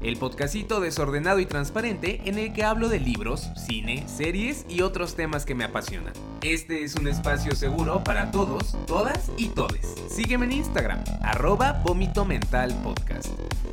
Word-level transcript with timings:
el 0.00 0.16
podcastito 0.16 0.80
desordenado 0.80 1.38
y 1.40 1.46
transparente 1.46 2.20
en 2.24 2.38
el 2.38 2.52
que 2.52 2.64
hablo 2.64 2.88
de 2.88 3.00
libros, 3.00 3.50
cine, 3.56 4.06
series 4.08 4.66
y 4.68 4.82
otros 4.82 5.16
temas 5.16 5.44
que 5.44 5.54
me 5.54 5.64
apasionan. 5.64 6.12
Este 6.42 6.84
es 6.84 6.94
un 6.94 7.08
espacio 7.08 7.54
seguro 7.54 8.04
para 8.04 8.30
todos, 8.30 8.76
todas 8.86 9.30
y 9.36 9.48
todes. 9.48 9.94
Sígueme 10.08 10.46
en 10.46 10.52
Instagram, 10.52 11.02
arroba 11.22 11.82
Vómito 11.84 12.24
Mental 12.24 12.74
Podcast. 12.82 13.28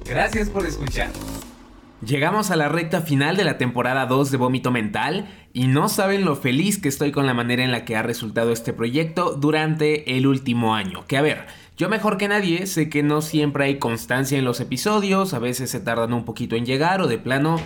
Gracias 0.05 0.49
por 0.49 0.65
escuchar. 0.65 1.09
Llegamos 2.05 2.51
a 2.51 2.57
la 2.57 2.67
recta 2.67 2.99
final 2.99 3.37
de 3.37 3.45
la 3.45 3.57
temporada 3.57 4.05
2 4.07 4.29
de 4.29 4.35
Vómito 4.35 4.71
Mental 4.71 5.25
y 5.53 5.67
no 5.67 5.87
saben 5.87 6.25
lo 6.25 6.35
feliz 6.35 6.77
que 6.77 6.89
estoy 6.89 7.13
con 7.13 7.25
la 7.25 7.33
manera 7.33 7.63
en 7.63 7.71
la 7.71 7.85
que 7.85 7.95
ha 7.95 8.01
resultado 8.01 8.51
este 8.51 8.73
proyecto 8.73 9.35
durante 9.35 10.17
el 10.17 10.27
último 10.27 10.75
año. 10.75 11.05
Que 11.07 11.15
a 11.15 11.21
ver, 11.21 11.45
yo 11.77 11.89
mejor 11.89 12.17
que 12.17 12.27
nadie 12.27 12.67
sé 12.67 12.89
que 12.89 13.03
no 13.03 13.21
siempre 13.21 13.65
hay 13.65 13.79
constancia 13.79 14.37
en 14.37 14.45
los 14.45 14.59
episodios, 14.59 15.33
a 15.33 15.39
veces 15.39 15.69
se 15.69 15.79
tardan 15.79 16.13
un 16.13 16.25
poquito 16.25 16.55
en 16.55 16.65
llegar 16.65 17.01
o 17.01 17.07
de 17.07 17.17
plano 17.17 17.59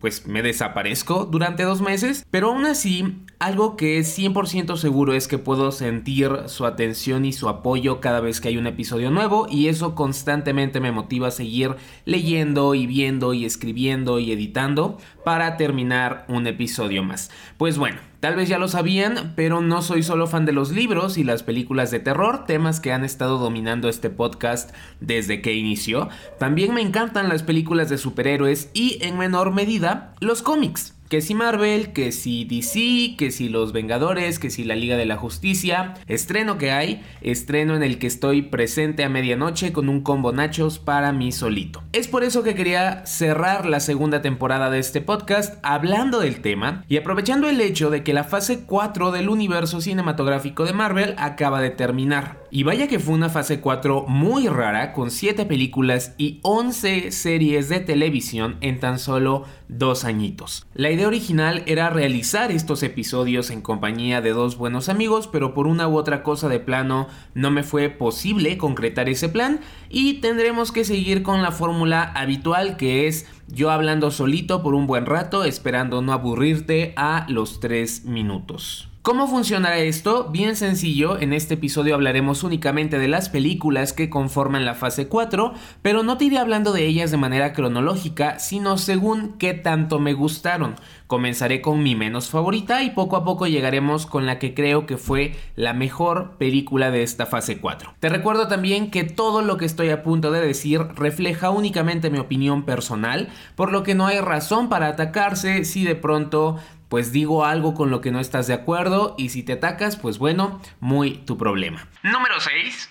pues 0.00 0.26
me 0.26 0.42
desaparezco 0.42 1.26
durante 1.26 1.62
dos 1.62 1.82
meses, 1.82 2.26
pero 2.30 2.48
aún 2.48 2.64
así 2.64 3.22
algo 3.38 3.76
que 3.76 3.98
es 3.98 4.18
100% 4.18 4.76
seguro 4.76 5.12
es 5.12 5.28
que 5.28 5.38
puedo 5.38 5.72
sentir 5.72 6.30
su 6.46 6.64
atención 6.64 7.26
y 7.26 7.32
su 7.32 7.48
apoyo 7.48 8.00
cada 8.00 8.20
vez 8.20 8.40
que 8.40 8.48
hay 8.48 8.56
un 8.56 8.66
episodio 8.66 9.10
nuevo 9.10 9.46
y 9.48 9.68
eso 9.68 9.94
constantemente 9.94 10.80
me 10.80 10.90
motiva 10.90 11.28
a 11.28 11.32
seguir 11.32 11.76
leyendo 12.06 12.74
y 12.74 12.86
viendo 12.86 13.34
y 13.34 13.44
escribiendo 13.44 14.18
y 14.18 14.32
editando 14.32 14.98
para 15.22 15.58
terminar 15.58 16.24
un 16.28 16.46
episodio 16.46 17.02
más. 17.02 17.30
Pues 17.58 17.76
bueno, 17.76 17.98
Tal 18.20 18.36
vez 18.36 18.50
ya 18.50 18.58
lo 18.58 18.68
sabían, 18.68 19.32
pero 19.34 19.62
no 19.62 19.80
soy 19.80 20.02
solo 20.02 20.26
fan 20.26 20.44
de 20.44 20.52
los 20.52 20.72
libros 20.72 21.16
y 21.16 21.24
las 21.24 21.42
películas 21.42 21.90
de 21.90 22.00
terror, 22.00 22.44
temas 22.44 22.78
que 22.78 22.92
han 22.92 23.02
estado 23.02 23.38
dominando 23.38 23.88
este 23.88 24.10
podcast 24.10 24.74
desde 25.00 25.40
que 25.40 25.54
inició. 25.54 26.10
También 26.38 26.74
me 26.74 26.82
encantan 26.82 27.30
las 27.30 27.42
películas 27.42 27.88
de 27.88 27.96
superhéroes 27.96 28.68
y 28.74 28.98
en 29.00 29.16
menor 29.16 29.52
medida 29.52 30.14
los 30.20 30.42
cómics. 30.42 30.99
Que 31.10 31.22
si 31.22 31.34
Marvel, 31.34 31.92
que 31.92 32.12
si 32.12 32.44
DC, 32.44 33.16
que 33.18 33.32
si 33.32 33.48
Los 33.48 33.72
Vengadores, 33.72 34.38
que 34.38 34.48
si 34.48 34.62
la 34.62 34.76
Liga 34.76 34.96
de 34.96 35.06
la 35.06 35.16
Justicia. 35.16 35.94
Estreno 36.06 36.56
que 36.56 36.70
hay, 36.70 37.02
estreno 37.20 37.74
en 37.74 37.82
el 37.82 37.98
que 37.98 38.06
estoy 38.06 38.42
presente 38.42 39.02
a 39.02 39.08
medianoche 39.08 39.72
con 39.72 39.88
un 39.88 40.02
combo 40.02 40.30
nachos 40.30 40.78
para 40.78 41.10
mí 41.10 41.32
solito. 41.32 41.82
Es 41.92 42.06
por 42.06 42.22
eso 42.22 42.44
que 42.44 42.54
quería 42.54 43.04
cerrar 43.06 43.66
la 43.66 43.80
segunda 43.80 44.22
temporada 44.22 44.70
de 44.70 44.78
este 44.78 45.00
podcast 45.00 45.58
hablando 45.64 46.20
del 46.20 46.42
tema 46.42 46.84
y 46.88 46.96
aprovechando 46.96 47.48
el 47.48 47.60
hecho 47.60 47.90
de 47.90 48.04
que 48.04 48.14
la 48.14 48.22
fase 48.22 48.60
4 48.60 49.10
del 49.10 49.30
universo 49.30 49.80
cinematográfico 49.80 50.64
de 50.64 50.74
Marvel 50.74 51.16
acaba 51.18 51.60
de 51.60 51.70
terminar. 51.70 52.38
Y 52.52 52.62
vaya 52.62 52.86
que 52.86 53.00
fue 53.00 53.14
una 53.14 53.30
fase 53.30 53.58
4 53.58 54.04
muy 54.06 54.46
rara 54.46 54.92
con 54.92 55.10
7 55.10 55.44
películas 55.46 56.14
y 56.18 56.38
11 56.42 57.10
series 57.10 57.68
de 57.68 57.80
televisión 57.80 58.58
en 58.60 58.78
tan 58.78 59.00
solo 59.00 59.46
dos 59.68 60.04
añitos. 60.04 60.66
La 60.74 60.90
idea 60.90 60.99
original 61.06 61.62
era 61.66 61.90
realizar 61.90 62.50
estos 62.50 62.82
episodios 62.82 63.50
en 63.50 63.62
compañía 63.62 64.20
de 64.20 64.30
dos 64.30 64.56
buenos 64.56 64.88
amigos, 64.88 65.28
pero 65.28 65.54
por 65.54 65.66
una 65.66 65.88
u 65.88 65.96
otra 65.96 66.22
cosa 66.22 66.48
de 66.48 66.60
plano 66.60 67.08
no 67.34 67.50
me 67.50 67.62
fue 67.62 67.88
posible 67.88 68.58
concretar 68.58 69.08
ese 69.08 69.28
plan 69.28 69.60
y 69.88 70.14
tendremos 70.20 70.72
que 70.72 70.84
seguir 70.84 71.22
con 71.22 71.42
la 71.42 71.52
fórmula 71.52 72.02
habitual 72.02 72.76
que 72.76 73.06
es 73.06 73.26
yo 73.48 73.70
hablando 73.70 74.10
solito 74.10 74.62
por 74.62 74.74
un 74.74 74.86
buen 74.86 75.06
rato 75.06 75.44
esperando 75.44 76.02
no 76.02 76.12
aburrirte 76.12 76.92
a 76.96 77.26
los 77.28 77.60
tres 77.60 78.04
minutos. 78.04 78.89
¿Cómo 79.02 79.26
funcionará 79.28 79.78
esto? 79.78 80.28
Bien 80.30 80.56
sencillo, 80.56 81.18
en 81.18 81.32
este 81.32 81.54
episodio 81.54 81.94
hablaremos 81.94 82.44
únicamente 82.44 82.98
de 82.98 83.08
las 83.08 83.30
películas 83.30 83.94
que 83.94 84.10
conforman 84.10 84.66
la 84.66 84.74
fase 84.74 85.08
4, 85.08 85.54
pero 85.80 86.02
no 86.02 86.18
te 86.18 86.26
iré 86.26 86.36
hablando 86.36 86.74
de 86.74 86.84
ellas 86.84 87.10
de 87.10 87.16
manera 87.16 87.54
cronológica, 87.54 88.38
sino 88.38 88.76
según 88.76 89.38
qué 89.38 89.54
tanto 89.54 90.00
me 90.00 90.12
gustaron. 90.12 90.74
Comenzaré 91.06 91.62
con 91.62 91.82
mi 91.82 91.94
menos 91.94 92.28
favorita 92.28 92.82
y 92.82 92.90
poco 92.90 93.16
a 93.16 93.24
poco 93.24 93.46
llegaremos 93.46 94.04
con 94.04 94.26
la 94.26 94.38
que 94.38 94.52
creo 94.52 94.84
que 94.84 94.98
fue 94.98 95.34
la 95.56 95.72
mejor 95.72 96.36
película 96.36 96.90
de 96.90 97.02
esta 97.02 97.24
fase 97.24 97.58
4. 97.58 97.94
Te 98.00 98.10
recuerdo 98.10 98.48
también 98.48 98.90
que 98.90 99.04
todo 99.04 99.40
lo 99.40 99.56
que 99.56 99.64
estoy 99.64 99.88
a 99.88 100.02
punto 100.02 100.30
de 100.30 100.42
decir 100.42 100.82
refleja 100.94 101.48
únicamente 101.48 102.10
mi 102.10 102.18
opinión 102.18 102.64
personal, 102.64 103.30
por 103.54 103.72
lo 103.72 103.82
que 103.82 103.94
no 103.94 104.06
hay 104.06 104.20
razón 104.20 104.68
para 104.68 104.88
atacarse 104.88 105.64
si 105.64 105.84
de 105.84 105.96
pronto 105.96 106.58
pues 106.90 107.12
digo 107.12 107.46
algo 107.46 107.72
con 107.72 107.88
lo 107.88 108.02
que 108.02 108.10
no 108.10 108.18
estás 108.18 108.48
de 108.48 108.52
acuerdo 108.52 109.14
y 109.16 109.30
si 109.30 109.44
te 109.44 109.54
atacas, 109.54 109.96
pues 109.96 110.18
bueno, 110.18 110.60
muy 110.80 111.18
tu 111.18 111.38
problema. 111.38 111.86
Número 112.02 112.38
6. 112.38 112.90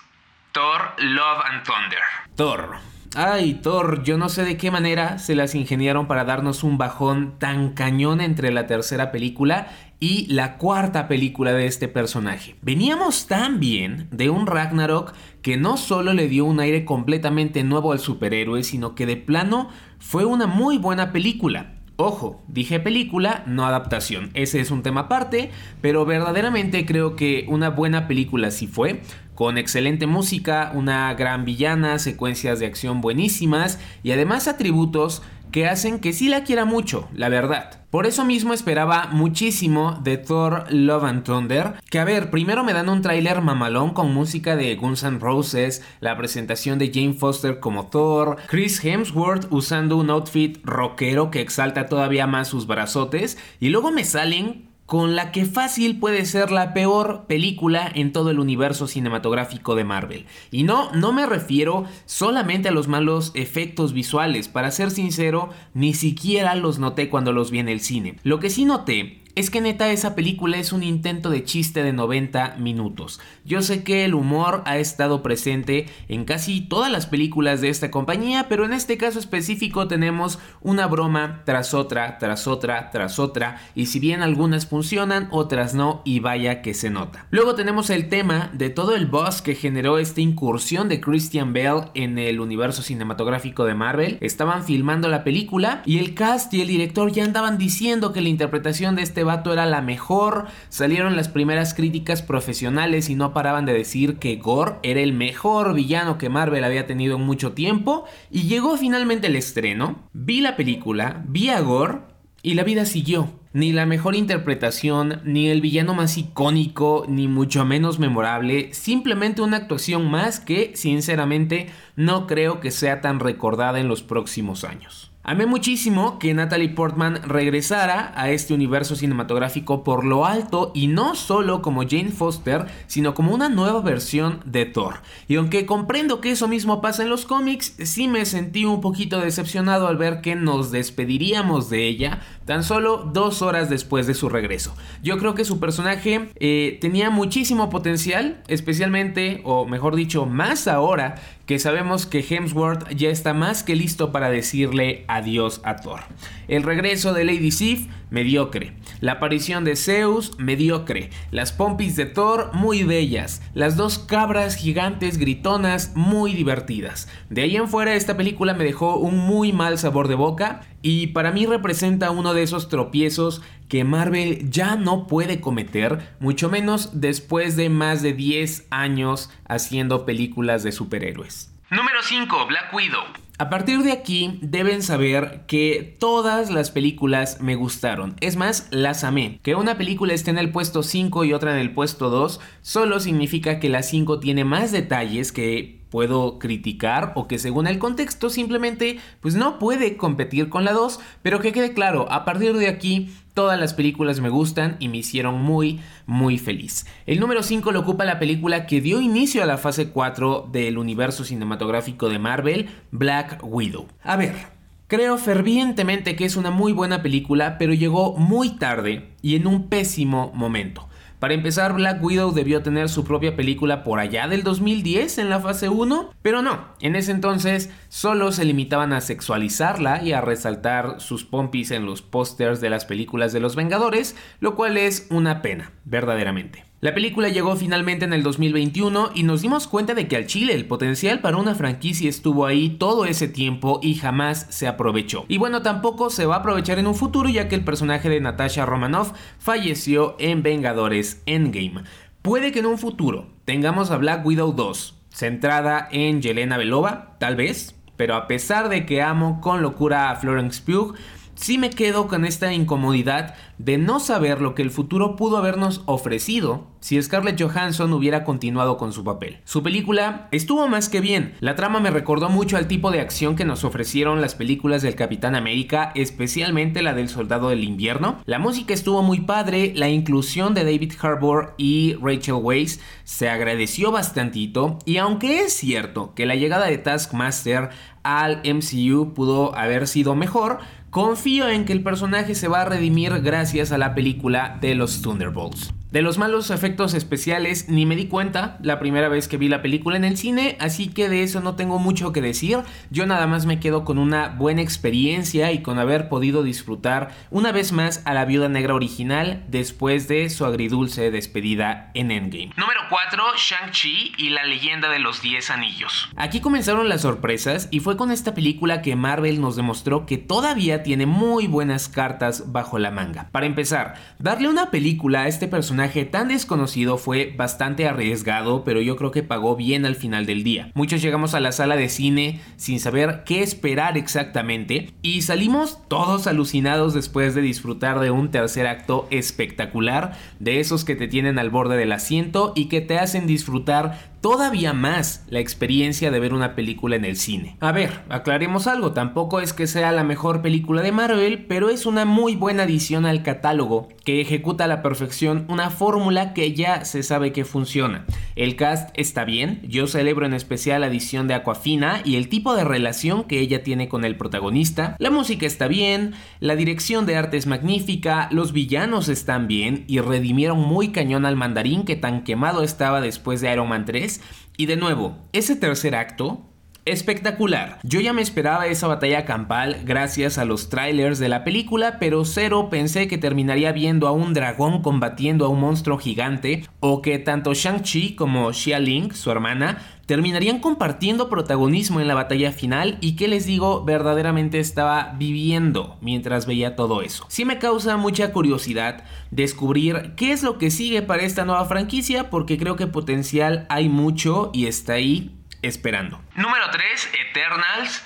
Thor 0.52 0.94
Love 0.98 1.44
and 1.44 1.62
Thunder. 1.64 2.00
Thor. 2.34 2.90
Ay, 3.14 3.54
Thor, 3.54 4.02
yo 4.02 4.16
no 4.16 4.28
sé 4.28 4.44
de 4.44 4.56
qué 4.56 4.70
manera 4.70 5.18
se 5.18 5.34
las 5.34 5.54
ingeniaron 5.54 6.06
para 6.06 6.24
darnos 6.24 6.64
un 6.64 6.78
bajón 6.78 7.38
tan 7.38 7.74
cañón 7.74 8.20
entre 8.20 8.52
la 8.52 8.66
tercera 8.66 9.12
película 9.12 9.68
y 9.98 10.32
la 10.32 10.56
cuarta 10.56 11.06
película 11.06 11.52
de 11.52 11.66
este 11.66 11.86
personaje. 11.86 12.56
Veníamos 12.62 13.26
tan 13.26 13.60
bien 13.60 14.08
de 14.10 14.30
un 14.30 14.46
Ragnarok 14.46 15.12
que 15.42 15.58
no 15.58 15.76
solo 15.76 16.14
le 16.14 16.28
dio 16.28 16.46
un 16.46 16.60
aire 16.60 16.86
completamente 16.86 17.64
nuevo 17.64 17.92
al 17.92 17.98
superhéroe, 17.98 18.62
sino 18.62 18.94
que 18.94 19.04
de 19.04 19.16
plano 19.16 19.68
fue 19.98 20.24
una 20.24 20.46
muy 20.46 20.78
buena 20.78 21.12
película. 21.12 21.74
Ojo, 22.02 22.40
dije 22.48 22.80
película, 22.80 23.42
no 23.46 23.66
adaptación. 23.66 24.30
Ese 24.32 24.58
es 24.58 24.70
un 24.70 24.82
tema 24.82 25.02
aparte, 25.02 25.50
pero 25.82 26.06
verdaderamente 26.06 26.86
creo 26.86 27.14
que 27.14 27.44
una 27.46 27.68
buena 27.68 28.08
película 28.08 28.50
sí 28.50 28.66
fue, 28.66 29.02
con 29.34 29.58
excelente 29.58 30.06
música, 30.06 30.72
una 30.74 31.12
gran 31.12 31.44
villana, 31.44 31.98
secuencias 31.98 32.58
de 32.58 32.64
acción 32.64 33.02
buenísimas 33.02 33.78
y 34.02 34.12
además 34.12 34.48
atributos 34.48 35.20
que 35.50 35.66
hacen 35.66 35.98
que 35.98 36.12
sí 36.12 36.28
la 36.28 36.44
quiera 36.44 36.64
mucho, 36.64 37.08
la 37.14 37.28
verdad. 37.28 37.80
Por 37.90 38.06
eso 38.06 38.24
mismo 38.24 38.52
esperaba 38.52 39.08
muchísimo 39.10 39.98
de 40.04 40.16
Thor 40.16 40.64
Love 40.70 41.04
and 41.04 41.24
Thunder. 41.24 41.74
Que 41.90 41.98
a 41.98 42.04
ver, 42.04 42.30
primero 42.30 42.62
me 42.62 42.72
dan 42.72 42.88
un 42.88 43.02
tráiler 43.02 43.40
mamalón 43.40 43.94
con 43.94 44.14
música 44.14 44.54
de 44.54 44.76
Guns 44.76 45.02
N' 45.02 45.18
Roses, 45.18 45.82
la 45.98 46.16
presentación 46.16 46.78
de 46.78 46.92
Jane 46.94 47.14
Foster 47.14 47.58
como 47.58 47.88
Thor, 47.88 48.36
Chris 48.46 48.84
Hemsworth 48.84 49.48
usando 49.50 49.96
un 49.96 50.10
outfit 50.10 50.58
rockero 50.64 51.32
que 51.32 51.40
exalta 51.40 51.86
todavía 51.86 52.28
más 52.28 52.46
sus 52.46 52.68
brazotes, 52.68 53.36
y 53.58 53.70
luego 53.70 53.90
me 53.90 54.04
salen 54.04 54.69
con 54.90 55.14
la 55.14 55.30
que 55.30 55.44
fácil 55.44 56.00
puede 56.00 56.26
ser 56.26 56.50
la 56.50 56.74
peor 56.74 57.26
película 57.28 57.88
en 57.94 58.12
todo 58.12 58.30
el 58.30 58.40
universo 58.40 58.88
cinematográfico 58.88 59.76
de 59.76 59.84
Marvel. 59.84 60.26
Y 60.50 60.64
no, 60.64 60.90
no 60.90 61.12
me 61.12 61.26
refiero 61.26 61.84
solamente 62.06 62.70
a 62.70 62.72
los 62.72 62.88
malos 62.88 63.30
efectos 63.34 63.92
visuales, 63.92 64.48
para 64.48 64.72
ser 64.72 64.90
sincero, 64.90 65.50
ni 65.74 65.94
siquiera 65.94 66.56
los 66.56 66.80
noté 66.80 67.08
cuando 67.08 67.32
los 67.32 67.52
vi 67.52 67.60
en 67.60 67.68
el 67.68 67.78
cine. 67.78 68.16
Lo 68.24 68.40
que 68.40 68.50
sí 68.50 68.64
noté 68.64 69.19
es 69.34 69.50
que 69.50 69.60
neta 69.60 69.90
esa 69.90 70.14
película 70.14 70.58
es 70.58 70.72
un 70.72 70.82
intento 70.82 71.30
de 71.30 71.44
chiste 71.44 71.82
de 71.82 71.92
90 71.92 72.56
minutos. 72.58 73.20
Yo 73.44 73.62
sé 73.62 73.84
que 73.84 74.04
el 74.04 74.14
humor 74.14 74.62
ha 74.66 74.78
estado 74.78 75.22
presente 75.22 75.86
en 76.08 76.24
casi 76.24 76.60
todas 76.60 76.90
las 76.90 77.06
películas 77.06 77.60
de 77.60 77.68
esta 77.68 77.90
compañía, 77.90 78.46
pero 78.48 78.64
en 78.64 78.72
este 78.72 78.96
caso 78.96 79.18
específico 79.18 79.88
tenemos 79.88 80.38
una 80.60 80.86
broma 80.86 81.42
tras 81.44 81.74
otra, 81.74 82.18
tras 82.18 82.46
otra, 82.46 82.90
tras 82.90 83.18
otra, 83.18 83.60
y 83.74 83.86
si 83.86 84.00
bien 84.00 84.22
algunas 84.22 84.66
funcionan, 84.66 85.28
otras 85.30 85.74
no, 85.74 86.02
y 86.04 86.20
vaya 86.20 86.62
que 86.62 86.74
se 86.74 86.90
nota. 86.90 87.26
Luego 87.30 87.54
tenemos 87.54 87.90
el 87.90 88.08
tema 88.08 88.50
de 88.52 88.70
todo 88.70 88.94
el 88.94 89.06
boss 89.06 89.42
que 89.42 89.54
generó 89.54 89.98
esta 89.98 90.20
incursión 90.20 90.88
de 90.88 91.00
Christian 91.00 91.52
Bale 91.52 91.90
en 91.94 92.18
el 92.18 92.40
universo 92.40 92.82
cinematográfico 92.82 93.64
de 93.64 93.74
Marvel. 93.74 94.18
Estaban 94.20 94.64
filmando 94.64 95.08
la 95.08 95.24
película 95.24 95.82
y 95.86 95.98
el 95.98 96.14
cast 96.14 96.52
y 96.54 96.60
el 96.60 96.68
director 96.68 97.12
ya 97.12 97.24
andaban 97.24 97.58
diciendo 97.58 98.12
que 98.12 98.20
la 98.20 98.28
interpretación 98.28 98.96
de 98.96 99.02
este 99.02 99.19
este 99.20 99.24
vato 99.26 99.52
era 99.52 99.66
la 99.66 99.82
mejor. 99.82 100.46
Salieron 100.70 101.14
las 101.14 101.28
primeras 101.28 101.74
críticas 101.74 102.22
profesionales 102.22 103.10
y 103.10 103.16
no 103.16 103.34
paraban 103.34 103.66
de 103.66 103.74
decir 103.74 104.16
que 104.16 104.36
Gore 104.36 104.76
era 104.82 105.00
el 105.00 105.12
mejor 105.12 105.74
villano 105.74 106.16
que 106.16 106.30
Marvel 106.30 106.64
había 106.64 106.86
tenido 106.86 107.16
en 107.16 107.26
mucho 107.26 107.52
tiempo. 107.52 108.06
Y 108.30 108.44
llegó 108.44 108.78
finalmente 108.78 109.26
el 109.26 109.36
estreno. 109.36 110.08
Vi 110.14 110.40
la 110.40 110.56
película, 110.56 111.22
vi 111.28 111.50
a 111.50 111.60
Gore 111.60 111.98
y 112.42 112.54
la 112.54 112.64
vida 112.64 112.86
siguió. 112.86 113.30
Ni 113.52 113.72
la 113.72 113.84
mejor 113.84 114.14
interpretación, 114.14 115.20
ni 115.24 115.50
el 115.50 115.60
villano 115.60 115.92
más 115.92 116.16
icónico, 116.16 117.04
ni 117.06 117.28
mucho 117.28 117.66
menos 117.66 117.98
memorable, 117.98 118.72
simplemente 118.72 119.42
una 119.42 119.58
actuación 119.58 120.10
más 120.10 120.40
que, 120.40 120.72
sinceramente, 120.76 121.68
no 121.94 122.26
creo 122.26 122.60
que 122.60 122.70
sea 122.70 123.02
tan 123.02 123.20
recordada 123.20 123.80
en 123.80 123.88
los 123.88 124.02
próximos 124.02 124.64
años. 124.64 125.09
Amé 125.30 125.46
muchísimo 125.46 126.18
que 126.18 126.34
Natalie 126.34 126.70
Portman 126.70 127.22
regresara 127.22 128.12
a 128.16 128.32
este 128.32 128.52
universo 128.52 128.96
cinematográfico 128.96 129.84
por 129.84 130.04
lo 130.04 130.26
alto 130.26 130.72
y 130.74 130.88
no 130.88 131.14
solo 131.14 131.62
como 131.62 131.82
Jane 131.88 132.10
Foster, 132.10 132.66
sino 132.88 133.14
como 133.14 133.32
una 133.32 133.48
nueva 133.48 133.80
versión 133.80 134.40
de 134.44 134.66
Thor. 134.66 135.02
Y 135.28 135.36
aunque 135.36 135.66
comprendo 135.66 136.20
que 136.20 136.32
eso 136.32 136.48
mismo 136.48 136.80
pasa 136.80 137.04
en 137.04 137.10
los 137.10 137.26
cómics, 137.26 137.76
sí 137.84 138.08
me 138.08 138.26
sentí 138.26 138.64
un 138.64 138.80
poquito 138.80 139.20
decepcionado 139.20 139.86
al 139.86 139.98
ver 139.98 140.20
que 140.20 140.34
nos 140.34 140.72
despediríamos 140.72 141.70
de 141.70 141.86
ella 141.86 142.22
tan 142.44 142.64
solo 142.64 143.08
dos 143.12 143.40
horas 143.40 143.70
después 143.70 144.08
de 144.08 144.14
su 144.14 144.28
regreso. 144.28 144.74
Yo 145.00 145.16
creo 145.18 145.36
que 145.36 145.44
su 145.44 145.60
personaje 145.60 146.30
eh, 146.40 146.78
tenía 146.80 147.08
muchísimo 147.08 147.70
potencial, 147.70 148.42
especialmente, 148.48 149.42
o 149.44 149.64
mejor 149.64 149.94
dicho, 149.94 150.26
más 150.26 150.66
ahora 150.66 151.14
que 151.50 151.58
sabemos 151.58 152.06
que 152.06 152.20
Hemsworth 152.20 152.88
ya 152.94 153.10
está 153.10 153.34
más 153.34 153.64
que 153.64 153.74
listo 153.74 154.12
para 154.12 154.30
decirle 154.30 155.04
adiós 155.08 155.60
a 155.64 155.74
Thor. 155.74 155.98
El 156.46 156.62
regreso 156.62 157.12
de 157.12 157.24
Lady 157.24 157.50
Sif, 157.50 157.88
mediocre. 158.08 158.74
La 159.00 159.14
aparición 159.14 159.64
de 159.64 159.74
Zeus, 159.74 160.38
mediocre. 160.38 161.10
Las 161.32 161.50
pompis 161.50 161.96
de 161.96 162.06
Thor, 162.06 162.50
muy 162.52 162.84
bellas. 162.84 163.42
Las 163.52 163.76
dos 163.76 163.98
cabras 163.98 164.54
gigantes 164.54 165.18
gritonas, 165.18 165.90
muy 165.96 166.34
divertidas. 166.34 167.08
De 167.30 167.42
ahí 167.42 167.56
en 167.56 167.66
fuera, 167.66 167.96
esta 167.96 168.16
película 168.16 168.54
me 168.54 168.62
dejó 168.62 168.94
un 168.98 169.18
muy 169.18 169.52
mal 169.52 169.76
sabor 169.76 170.06
de 170.06 170.14
boca 170.14 170.60
y 170.82 171.08
para 171.08 171.32
mí 171.32 171.46
representa 171.46 172.10
uno 172.10 172.34
de 172.34 172.42
esos 172.42 172.68
tropiezos 172.68 173.42
que 173.68 173.84
Marvel 173.84 174.50
ya 174.50 174.76
no 174.76 175.06
puede 175.06 175.40
cometer, 175.40 176.16
mucho 176.20 176.48
menos 176.48 177.00
después 177.00 177.56
de 177.56 177.68
más 177.68 178.02
de 178.02 178.12
10 178.12 178.66
años 178.70 179.30
haciendo 179.48 180.04
películas 180.04 180.62
de 180.62 180.72
superhéroes. 180.72 181.54
Número 181.70 182.02
5. 182.02 182.46
Black 182.48 182.74
Widow. 182.74 183.04
A 183.38 183.48
partir 183.48 183.78
de 183.82 183.92
aquí 183.92 184.38
deben 184.42 184.82
saber 184.82 185.44
que 185.46 185.96
todas 185.98 186.50
las 186.50 186.70
películas 186.70 187.40
me 187.40 187.54
gustaron. 187.54 188.16
Es 188.20 188.36
más, 188.36 188.68
las 188.70 189.02
amé. 189.02 189.38
Que 189.42 189.54
una 189.54 189.78
película 189.78 190.12
esté 190.12 190.30
en 190.30 190.36
el 190.36 190.50
puesto 190.50 190.82
5 190.82 191.24
y 191.24 191.32
otra 191.32 191.52
en 191.52 191.58
el 191.58 191.72
puesto 191.72 192.10
2 192.10 192.38
solo 192.60 193.00
significa 193.00 193.58
que 193.58 193.70
la 193.70 193.82
5 193.82 194.20
tiene 194.20 194.44
más 194.44 194.72
detalles 194.72 195.32
que 195.32 195.79
puedo 195.90 196.38
criticar 196.38 197.12
o 197.16 197.26
que 197.26 197.38
según 197.38 197.66
el 197.66 197.78
contexto 197.78 198.30
simplemente 198.30 198.98
pues 199.20 199.34
no 199.34 199.58
puede 199.58 199.96
competir 199.96 200.48
con 200.48 200.64
la 200.64 200.72
2, 200.72 201.00
pero 201.22 201.40
que 201.40 201.52
quede 201.52 201.74
claro, 201.74 202.10
a 202.10 202.24
partir 202.24 202.56
de 202.56 202.68
aquí 202.68 203.10
todas 203.34 203.58
las 203.58 203.74
películas 203.74 204.20
me 204.20 204.28
gustan 204.28 204.76
y 204.80 204.88
me 204.88 204.98
hicieron 204.98 205.40
muy 205.42 205.80
muy 206.06 206.38
feliz. 206.38 206.86
El 207.06 207.20
número 207.20 207.42
5 207.42 207.72
lo 207.72 207.80
ocupa 207.80 208.04
la 208.04 208.18
película 208.18 208.66
que 208.66 208.80
dio 208.80 209.00
inicio 209.00 209.42
a 209.42 209.46
la 209.46 209.58
fase 209.58 209.90
4 209.90 210.48
del 210.50 210.78
universo 210.78 211.24
cinematográfico 211.24 212.08
de 212.08 212.18
Marvel, 212.18 212.68
Black 212.90 213.40
Widow. 213.42 213.86
A 214.02 214.16
ver, 214.16 214.60
Creo 214.90 215.18
fervientemente 215.18 216.16
que 216.16 216.24
es 216.24 216.34
una 216.34 216.50
muy 216.50 216.72
buena 216.72 217.00
película, 217.00 217.58
pero 217.58 217.72
llegó 217.72 218.16
muy 218.16 218.56
tarde 218.56 219.12
y 219.22 219.36
en 219.36 219.46
un 219.46 219.68
pésimo 219.68 220.32
momento. 220.34 220.89
Para 221.20 221.34
empezar, 221.34 221.74
Black 221.74 222.02
Widow 222.02 222.32
debió 222.32 222.62
tener 222.62 222.88
su 222.88 223.04
propia 223.04 223.36
película 223.36 223.84
por 223.84 224.00
allá 224.00 224.26
del 224.26 224.42
2010 224.42 225.18
en 225.18 225.28
la 225.28 225.38
fase 225.38 225.68
1, 225.68 226.14
pero 226.22 226.40
no, 226.40 226.68
en 226.80 226.96
ese 226.96 227.12
entonces 227.12 227.68
solo 227.90 228.32
se 228.32 228.46
limitaban 228.46 228.94
a 228.94 229.02
sexualizarla 229.02 230.02
y 230.02 230.12
a 230.12 230.22
resaltar 230.22 230.98
sus 230.98 231.24
pompis 231.24 231.72
en 231.72 231.84
los 231.84 232.00
pósters 232.00 232.62
de 232.62 232.70
las 232.70 232.86
películas 232.86 233.34
de 233.34 233.40
los 233.40 233.54
Vengadores, 233.54 234.16
lo 234.40 234.56
cual 234.56 234.78
es 234.78 235.08
una 235.10 235.42
pena, 235.42 235.72
verdaderamente. 235.84 236.69
La 236.82 236.94
película 236.94 237.28
llegó 237.28 237.56
finalmente 237.56 238.06
en 238.06 238.14
el 238.14 238.22
2021 238.22 239.10
y 239.14 239.22
nos 239.22 239.42
dimos 239.42 239.66
cuenta 239.66 239.92
de 239.92 240.08
que 240.08 240.16
al 240.16 240.26
Chile 240.26 240.54
el 240.54 240.64
potencial 240.64 241.20
para 241.20 241.36
una 241.36 241.54
franquicia 241.54 242.08
estuvo 242.08 242.46
ahí 242.46 242.70
todo 242.70 243.04
ese 243.04 243.28
tiempo 243.28 243.80
y 243.82 243.96
jamás 243.96 244.46
se 244.48 244.66
aprovechó. 244.66 245.26
Y 245.28 245.36
bueno, 245.36 245.60
tampoco 245.60 246.08
se 246.08 246.24
va 246.24 246.36
a 246.36 246.38
aprovechar 246.38 246.78
en 246.78 246.86
un 246.86 246.94
futuro 246.94 247.28
ya 247.28 247.48
que 247.48 247.54
el 247.54 247.64
personaje 247.64 248.08
de 248.08 248.22
Natasha 248.22 248.64
Romanoff 248.64 249.12
falleció 249.38 250.16
en 250.18 250.42
Vengadores 250.42 251.20
Endgame. 251.26 251.84
Puede 252.22 252.50
que 252.50 252.60
en 252.60 252.66
un 252.66 252.78
futuro 252.78 253.26
tengamos 253.44 253.90
a 253.90 253.98
Black 253.98 254.24
Widow 254.24 254.52
2, 254.52 255.02
centrada 255.10 255.86
en 255.92 256.22
Yelena 256.22 256.56
Belova, 256.56 257.18
tal 257.18 257.36
vez, 257.36 257.74
pero 257.98 258.14
a 258.14 258.26
pesar 258.26 258.70
de 258.70 258.86
que 258.86 259.02
amo 259.02 259.42
con 259.42 259.60
locura 259.60 260.10
a 260.10 260.16
Florence 260.16 260.62
Pugh, 260.64 260.94
sí 261.40 261.56
me 261.56 261.70
quedo 261.70 262.06
con 262.06 262.24
esta 262.24 262.52
incomodidad 262.52 263.34
de 263.56 263.78
no 263.78 263.98
saber 264.00 264.40
lo 264.40 264.54
que 264.54 264.62
el 264.62 264.70
futuro 264.70 265.16
pudo 265.16 265.38
habernos 265.38 265.82
ofrecido 265.86 266.66
si 266.80 267.00
Scarlett 267.00 267.40
Johansson 267.40 267.92
hubiera 267.92 268.24
continuado 268.24 268.78
con 268.78 268.92
su 268.92 269.04
papel. 269.04 269.38
Su 269.44 269.62
película 269.62 270.28
estuvo 270.32 270.66
más 270.66 270.88
que 270.88 271.00
bien. 271.00 271.34
La 271.40 271.54
trama 271.54 271.78
me 271.80 271.90
recordó 271.90 272.30
mucho 272.30 272.56
al 272.56 272.68
tipo 272.68 272.90
de 272.90 273.00
acción 273.00 273.36
que 273.36 273.44
nos 273.44 273.64
ofrecieron 273.64 274.22
las 274.22 274.34
películas 274.34 274.80
del 274.80 274.94
Capitán 274.94 275.34
América, 275.34 275.92
especialmente 275.94 276.80
la 276.80 276.94
del 276.94 277.10
Soldado 277.10 277.50
del 277.50 277.64
Invierno. 277.64 278.18
La 278.24 278.38
música 278.38 278.72
estuvo 278.72 279.02
muy 279.02 279.20
padre, 279.20 279.72
la 279.76 279.90
inclusión 279.90 280.54
de 280.54 280.64
David 280.64 280.94
Harbour 281.00 281.54
y 281.58 281.96
Rachel 282.00 282.34
Weisz 282.34 282.80
se 283.04 283.28
agradeció 283.28 283.90
bastantito 283.90 284.78
y 284.86 284.96
aunque 284.96 285.40
es 285.40 285.52
cierto 285.52 286.14
que 286.14 286.26
la 286.26 286.34
llegada 286.34 286.66
de 286.66 286.78
Taskmaster 286.78 287.70
al 288.02 288.40
MCU 288.44 289.12
pudo 289.12 289.54
haber 289.54 289.86
sido 289.86 290.14
mejor, 290.14 290.60
confío 290.90 291.48
en 291.48 291.64
que 291.64 291.72
el 291.72 291.82
personaje 291.82 292.34
se 292.34 292.48
va 292.48 292.62
a 292.62 292.64
redimir 292.64 293.20
gracias 293.20 293.72
a 293.72 293.78
la 293.78 293.94
película 293.94 294.58
de 294.60 294.74
los 294.74 295.02
Thunderbolts. 295.02 295.72
De 295.90 296.02
los 296.02 296.18
malos 296.18 296.50
efectos 296.50 296.94
especiales 296.94 297.68
ni 297.68 297.84
me 297.84 297.96
di 297.96 298.06
cuenta 298.06 298.58
la 298.62 298.78
primera 298.78 299.08
vez 299.08 299.26
que 299.26 299.38
vi 299.38 299.48
la 299.48 299.60
película 299.60 299.96
en 299.96 300.04
el 300.04 300.16
cine, 300.16 300.56
así 300.60 300.86
que 300.86 301.08
de 301.08 301.24
eso 301.24 301.40
no 301.40 301.56
tengo 301.56 301.80
mucho 301.80 302.12
que 302.12 302.20
decir. 302.20 302.58
Yo 302.90 303.06
nada 303.06 303.26
más 303.26 303.44
me 303.44 303.58
quedo 303.58 303.84
con 303.84 303.98
una 303.98 304.28
buena 304.28 304.62
experiencia 304.62 305.50
y 305.50 305.62
con 305.62 305.80
haber 305.80 306.08
podido 306.08 306.44
disfrutar 306.44 307.10
una 307.32 307.50
vez 307.50 307.72
más 307.72 308.02
a 308.04 308.14
la 308.14 308.24
viuda 308.24 308.48
negra 308.48 308.76
original 308.76 309.42
después 309.48 310.06
de 310.06 310.30
su 310.30 310.44
agridulce 310.44 311.10
despedida 311.10 311.90
en 311.94 312.12
Endgame. 312.12 312.52
Número 312.56 312.82
4, 312.88 313.24
Shang-Chi 313.36 314.12
y 314.16 314.28
la 314.28 314.44
leyenda 314.44 314.90
de 314.90 315.00
los 315.00 315.22
10 315.22 315.50
anillos. 315.50 316.08
Aquí 316.14 316.38
comenzaron 316.38 316.88
las 316.88 317.00
sorpresas 317.00 317.66
y 317.72 317.80
fue 317.80 317.96
con 317.96 318.12
esta 318.12 318.32
película 318.32 318.80
que 318.80 318.94
Marvel 318.94 319.40
nos 319.40 319.56
demostró 319.56 320.06
que 320.06 320.18
todavía 320.18 320.84
tiene 320.84 321.06
muy 321.06 321.48
buenas 321.48 321.88
cartas 321.88 322.52
bajo 322.52 322.78
la 322.78 322.92
manga. 322.92 323.28
Para 323.32 323.46
empezar, 323.46 323.96
darle 324.20 324.48
una 324.48 324.70
película 324.70 325.22
a 325.22 325.26
este 325.26 325.48
personaje 325.48 325.79
tan 325.88 326.28
desconocido 326.28 326.98
fue 326.98 327.34
bastante 327.36 327.86
arriesgado, 327.86 328.64
pero 328.64 328.80
yo 328.80 328.96
creo 328.96 329.10
que 329.10 329.22
pagó 329.22 329.56
bien 329.56 329.86
al 329.86 329.96
final 329.96 330.26
del 330.26 330.44
día. 330.44 330.70
Muchos 330.74 331.02
llegamos 331.02 331.34
a 331.34 331.40
la 331.40 331.52
sala 331.52 331.76
de 331.76 331.88
cine 331.88 332.40
sin 332.56 332.80
saber 332.80 333.22
qué 333.24 333.42
esperar 333.42 333.96
exactamente 333.96 334.92
y 335.02 335.22
salimos 335.22 335.78
todos 335.88 336.26
alucinados 336.26 336.94
después 336.94 337.34
de 337.34 337.42
disfrutar 337.42 338.00
de 338.00 338.10
un 338.10 338.30
tercer 338.30 338.66
acto 338.66 339.06
espectacular, 339.10 340.16
de 340.38 340.60
esos 340.60 340.84
que 340.84 340.96
te 340.96 341.08
tienen 341.08 341.38
al 341.38 341.50
borde 341.50 341.76
del 341.76 341.92
asiento 341.92 342.52
y 342.54 342.66
que 342.66 342.80
te 342.80 342.98
hacen 342.98 343.26
disfrutar 343.26 344.09
todavía 344.20 344.72
más 344.72 345.24
la 345.28 345.40
experiencia 345.40 346.10
de 346.10 346.20
ver 346.20 346.34
una 346.34 346.54
película 346.54 346.96
en 346.96 347.04
el 347.04 347.16
cine. 347.16 347.56
A 347.60 347.72
ver, 347.72 348.00
aclaremos 348.08 348.66
algo, 348.66 348.92
tampoco 348.92 349.40
es 349.40 349.52
que 349.52 349.66
sea 349.66 349.92
la 349.92 350.04
mejor 350.04 350.42
película 350.42 350.82
de 350.82 350.92
Marvel, 350.92 351.46
pero 351.46 351.70
es 351.70 351.86
una 351.86 352.04
muy 352.04 352.36
buena 352.36 352.64
adición 352.64 353.06
al 353.06 353.22
catálogo 353.22 353.88
que 354.04 354.20
ejecuta 354.20 354.64
a 354.64 354.68
la 354.68 354.82
perfección 354.82 355.46
una 355.48 355.70
fórmula 355.70 356.34
que 356.34 356.54
ya 356.54 356.84
se 356.84 357.02
sabe 357.02 357.32
que 357.32 357.44
funciona. 357.44 358.04
El 358.36 358.56
cast 358.56 358.90
está 358.94 359.24
bien, 359.24 359.60
yo 359.68 359.86
celebro 359.86 360.26
en 360.26 360.34
especial 360.34 360.82
la 360.82 360.86
adición 360.86 361.28
de 361.28 361.34
Aquafina 361.34 362.02
y 362.04 362.16
el 362.16 362.28
tipo 362.28 362.54
de 362.54 362.64
relación 362.64 363.24
que 363.24 363.40
ella 363.40 363.62
tiene 363.62 363.88
con 363.88 364.04
el 364.04 364.16
protagonista, 364.16 364.96
la 364.98 365.10
música 365.10 365.46
está 365.46 365.66
bien, 365.68 366.14
la 366.38 366.56
dirección 366.56 367.06
de 367.06 367.16
arte 367.16 367.36
es 367.36 367.46
magnífica, 367.46 368.28
los 368.30 368.52
villanos 368.52 369.08
están 369.08 369.48
bien 369.48 369.84
y 369.88 370.00
redimieron 370.00 370.58
muy 370.58 370.88
cañón 370.88 371.26
al 371.26 371.36
mandarín 371.36 371.84
que 371.84 371.96
tan 371.96 372.24
quemado 372.24 372.62
estaba 372.62 373.00
después 373.00 373.40
de 373.40 373.52
Iron 373.52 373.68
Man 373.68 373.84
3 373.84 374.20
y 374.56 374.66
de 374.66 374.76
nuevo, 374.76 375.16
ese 375.32 375.56
tercer 375.56 375.94
acto 375.94 376.49
Espectacular. 376.86 377.78
Yo 377.82 378.00
ya 378.00 378.12
me 378.12 378.22
esperaba 378.22 378.66
esa 378.66 378.86
batalla 378.86 379.26
campal 379.26 379.82
gracias 379.84 380.38
a 380.38 380.46
los 380.46 380.70
trailers 380.70 381.18
de 381.18 381.28
la 381.28 381.44
película, 381.44 381.98
pero 381.98 382.24
cero 382.24 382.68
pensé 382.70 383.06
que 383.06 383.18
terminaría 383.18 383.72
viendo 383.72 384.08
a 384.08 384.12
un 384.12 384.32
dragón 384.32 384.80
combatiendo 384.80 385.44
a 385.44 385.48
un 385.48 385.60
monstruo 385.60 385.98
gigante 385.98 386.64
o 386.80 387.02
que 387.02 387.18
tanto 387.18 387.52
Shang-Chi 387.52 388.14
como 388.14 388.52
Xia 388.52 388.78
Ling, 388.78 389.12
su 389.12 389.30
hermana, 389.30 389.78
terminarían 390.06 390.58
compartiendo 390.58 391.28
protagonismo 391.28 392.00
en 392.00 392.08
la 392.08 392.14
batalla 392.14 392.50
final 392.50 392.98
y 393.00 393.14
que 393.14 393.28
les 393.28 393.46
digo 393.46 393.84
verdaderamente 393.84 394.58
estaba 394.58 395.14
viviendo 395.16 395.98
mientras 396.00 396.46
veía 396.46 396.74
todo 396.74 397.02
eso. 397.02 397.24
Sí 397.28 397.44
me 397.44 397.58
causa 397.58 397.96
mucha 397.96 398.32
curiosidad 398.32 399.04
descubrir 399.30 400.14
qué 400.16 400.32
es 400.32 400.42
lo 400.42 400.58
que 400.58 400.70
sigue 400.70 401.02
para 401.02 401.22
esta 401.22 401.44
nueva 401.44 401.64
franquicia 401.66 402.30
porque 402.30 402.58
creo 402.58 402.74
que 402.74 402.86
potencial 402.86 403.66
hay 403.68 403.88
mucho 403.88 404.50
y 404.52 404.66
está 404.66 404.94
ahí 404.94 405.39
esperando. 405.62 406.20
Número 406.36 406.70
3, 406.70 407.10
Eternals. 407.30 408.02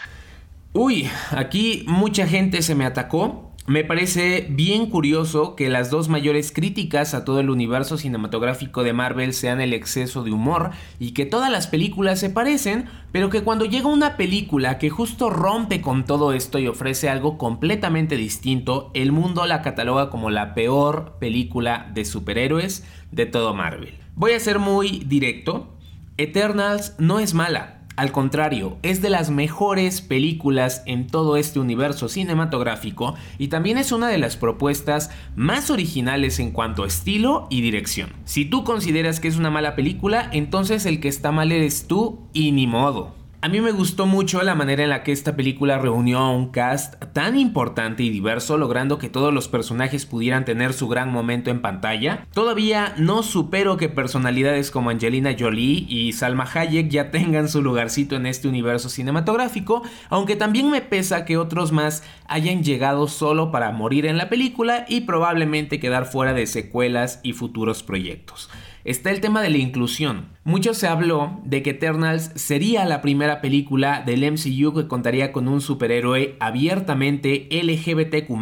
Uy, 0.73 1.09
aquí 1.31 1.85
mucha 1.87 2.27
gente 2.27 2.61
se 2.61 2.75
me 2.75 2.85
atacó 2.85 3.55
Me 3.67 3.83
parece 3.83 4.47
bien 4.51 4.91
curioso 4.91 5.57
que 5.57 5.71
las 5.71 5.89
dos 5.89 6.11
mayores 6.11 6.53
críticas 6.53 7.15
a 7.15 7.25
todo 7.25 7.41
el 7.41 7.49
universo 7.49 7.97
cinematográfico 7.97 8.83
de 8.83 8.93
Marvel 8.93 9.33
sean 9.33 9.63
el 9.63 9.73
exceso 9.73 10.23
de 10.23 10.33
humor 10.33 10.73
y 10.99 11.13
que 11.13 11.25
todas 11.25 11.51
las 11.51 11.67
películas 11.67 12.21
se 12.21 12.29
parecen, 12.29 12.91
pero 13.11 13.31
que 13.31 13.43
cuando 13.43 13.65
llega 13.65 13.87
una 13.87 14.19
película 14.19 14.77
que 14.77 14.91
justo 14.91 15.31
rompe 15.31 15.81
con 15.81 16.05
todo 16.05 16.35
esto 16.35 16.59
y 16.59 16.67
ofrece 16.67 17.09
algo 17.09 17.39
completamente 17.39 18.17
distinto, 18.17 18.91
el 18.93 19.13
mundo 19.13 19.47
la 19.47 19.63
cataloga 19.63 20.11
como 20.11 20.29
la 20.29 20.53
peor 20.55 21.17
película 21.19 21.91
de 21.95 22.05
superhéroes 22.05 22.85
de 23.13 23.25
todo 23.25 23.55
Marvel. 23.55 23.95
Voy 24.15 24.33
a 24.33 24.41
ser 24.41 24.59
muy 24.59 25.05
directo, 25.07 25.74
Eternals 26.17 26.95
no 26.99 27.19
es 27.19 27.35
mala, 27.35 27.81
al 27.97 28.11
contrario, 28.11 28.77
es 28.83 29.03
de 29.03 29.11
las 29.11 29.31
mejores 29.31 30.01
películas 30.01 30.83
en 30.87 31.07
todo 31.07 31.37
este 31.37 31.61
universo 31.61 32.09
cinematográfico 32.09 33.15
y 33.39 33.49
también 33.49 33.79
es 33.79 33.93
una 33.93 34.09
de 34.09 34.19
las 34.19 34.37
propuestas 34.37 35.11
más 35.37 35.71
originales 35.71 36.41
en 36.41 36.51
cuanto 36.51 36.83
a 36.83 36.89
estilo 36.89 37.47
y 37.51 37.61
dirección. 37.61 38.13
Si 38.25 38.45
tú 38.45 38.65
consideras 38.65 39.21
que 39.21 39.29
es 39.29 39.37
una 39.37 39.51
mala 39.51 39.77
película, 39.77 40.29
entonces 40.33 40.87
el 40.87 41.01
que 41.01 41.09
está 41.09 41.31
mal 41.31 41.53
eres 41.53 41.87
tú 41.87 42.29
y 42.33 42.51
ni 42.51 42.67
modo. 42.67 43.24
A 43.45 43.49
mí 43.51 43.61
me 43.61 43.73
gustó 43.73 44.07
mucho 44.07 44.43
la 44.43 44.55
manera 44.55 44.85
en 44.85 44.89
la 44.89 45.03
que 45.03 45.13
esta 45.13 45.37
película 45.37 45.77
reunió 45.77 46.19
a 46.19 46.31
un 46.31 46.51
cast 46.51 46.95
tan 47.13 47.39
importante 47.39 48.03
y 48.03 48.09
diverso, 48.09 48.57
logrando 48.57 48.97
que 48.97 49.11
todos 49.11 49.35
los 49.35 49.49
personajes 49.49 50.07
pudieran 50.07 50.47
tener 50.47 50.73
su 50.73 50.89
gran 50.89 51.13
momento 51.13 51.51
en 51.51 51.61
pantalla. 51.61 52.27
Todavía 52.33 52.95
no 52.97 53.23
supero 53.23 53.77
que 53.77 53.91
personalidades 53.91 54.71
como 54.71 54.89
Angelina 54.89 55.37
Jolie 55.39 55.85
y 55.87 56.15
Salma 56.15 56.49
Hayek 56.51 56.89
ya 56.89 57.11
tengan 57.11 57.51
su 57.51 57.61
lugarcito 57.61 58.17
en 58.17 58.25
este 58.25 58.49
universo 58.49 58.89
cinematográfico, 58.89 59.83
aunque 60.09 60.37
también 60.37 60.71
me 60.71 60.81
pesa 60.81 61.27
que 61.27 61.37
otros 61.37 61.71
más 61.71 62.03
hayan 62.27 62.65
llegado 62.65 63.09
solo 63.09 63.51
para 63.51 63.73
morir 63.73 64.07
en 64.07 64.17
la 64.17 64.31
película 64.31 64.87
y 64.89 65.03
probablemente 65.03 65.81
quedar 65.81 66.07
fuera 66.07 66.33
de 66.33 66.47
secuelas 66.47 67.21
y 67.23 67.35
futuros 67.35 67.83
proyectos 67.83 68.49
está 68.85 69.11
el 69.11 69.21
tema 69.21 69.43
de 69.43 69.51
la 69.51 69.59
inclusión. 69.59 70.29
Mucho 70.45 70.75
se 70.75 70.87
habló 70.87 71.41
de 71.45 71.63
que 71.63 71.71
Eternals 71.71 72.31
sería 72.35 72.85
la 72.85 73.03
primera 73.03 73.41
película 73.41 74.03
del 74.05 74.31
MCU 74.31 74.75
que 74.75 74.89
contaría 74.89 75.33
con 75.33 75.49
un 75.49 75.61
superhéroe 75.61 76.37
abiertamente 76.41 77.49
LGBTQ+, 77.51 78.33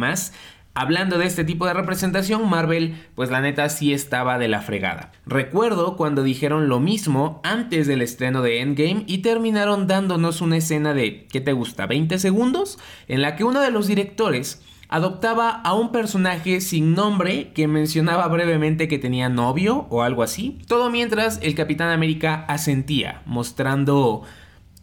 Hablando 0.75 1.19
de 1.19 1.27
este 1.27 1.43
tipo 1.43 1.67
de 1.67 1.75
representación, 1.75 2.49
Marvel, 2.49 2.95
pues 3.13 3.29
la 3.29 3.41
neta 3.41 3.69
sí 3.69 3.93
estaba 3.93 4.39
de 4.39 4.47
la 4.47 4.61
fregada. 4.61 5.11
Recuerdo 5.27 5.95
cuando 5.97 6.23
dijeron 6.23 6.67
lo 6.67 6.79
mismo 6.79 7.41
antes 7.43 7.85
del 7.85 8.01
estreno 8.01 8.41
de 8.41 8.59
Endgame 8.59 9.03
y 9.05 9.19
terminaron 9.19 9.85
dándonos 9.85 10.41
una 10.41 10.57
escena 10.57 10.95
de, 10.95 11.27
¿qué 11.31 11.41
te 11.41 11.53
gusta? 11.53 11.87
¿20 11.87 12.17
segundos? 12.17 12.79
En 13.07 13.21
la 13.21 13.35
que 13.35 13.43
uno 13.43 13.61
de 13.61 13.69
los 13.69 13.85
directores 13.85 14.63
adoptaba 14.93 15.49
a 15.49 15.73
un 15.73 15.91
personaje 15.91 16.61
sin 16.61 16.93
nombre 16.93 17.51
que 17.53 17.67
mencionaba 17.67 18.27
brevemente 18.27 18.87
que 18.87 18.99
tenía 18.99 19.27
novio 19.27 19.87
o 19.89 20.03
algo 20.03 20.21
así. 20.21 20.59
Todo 20.67 20.91
mientras 20.91 21.39
el 21.41 21.55
Capitán 21.55 21.89
América 21.89 22.45
asentía, 22.47 23.23
mostrando 23.25 24.21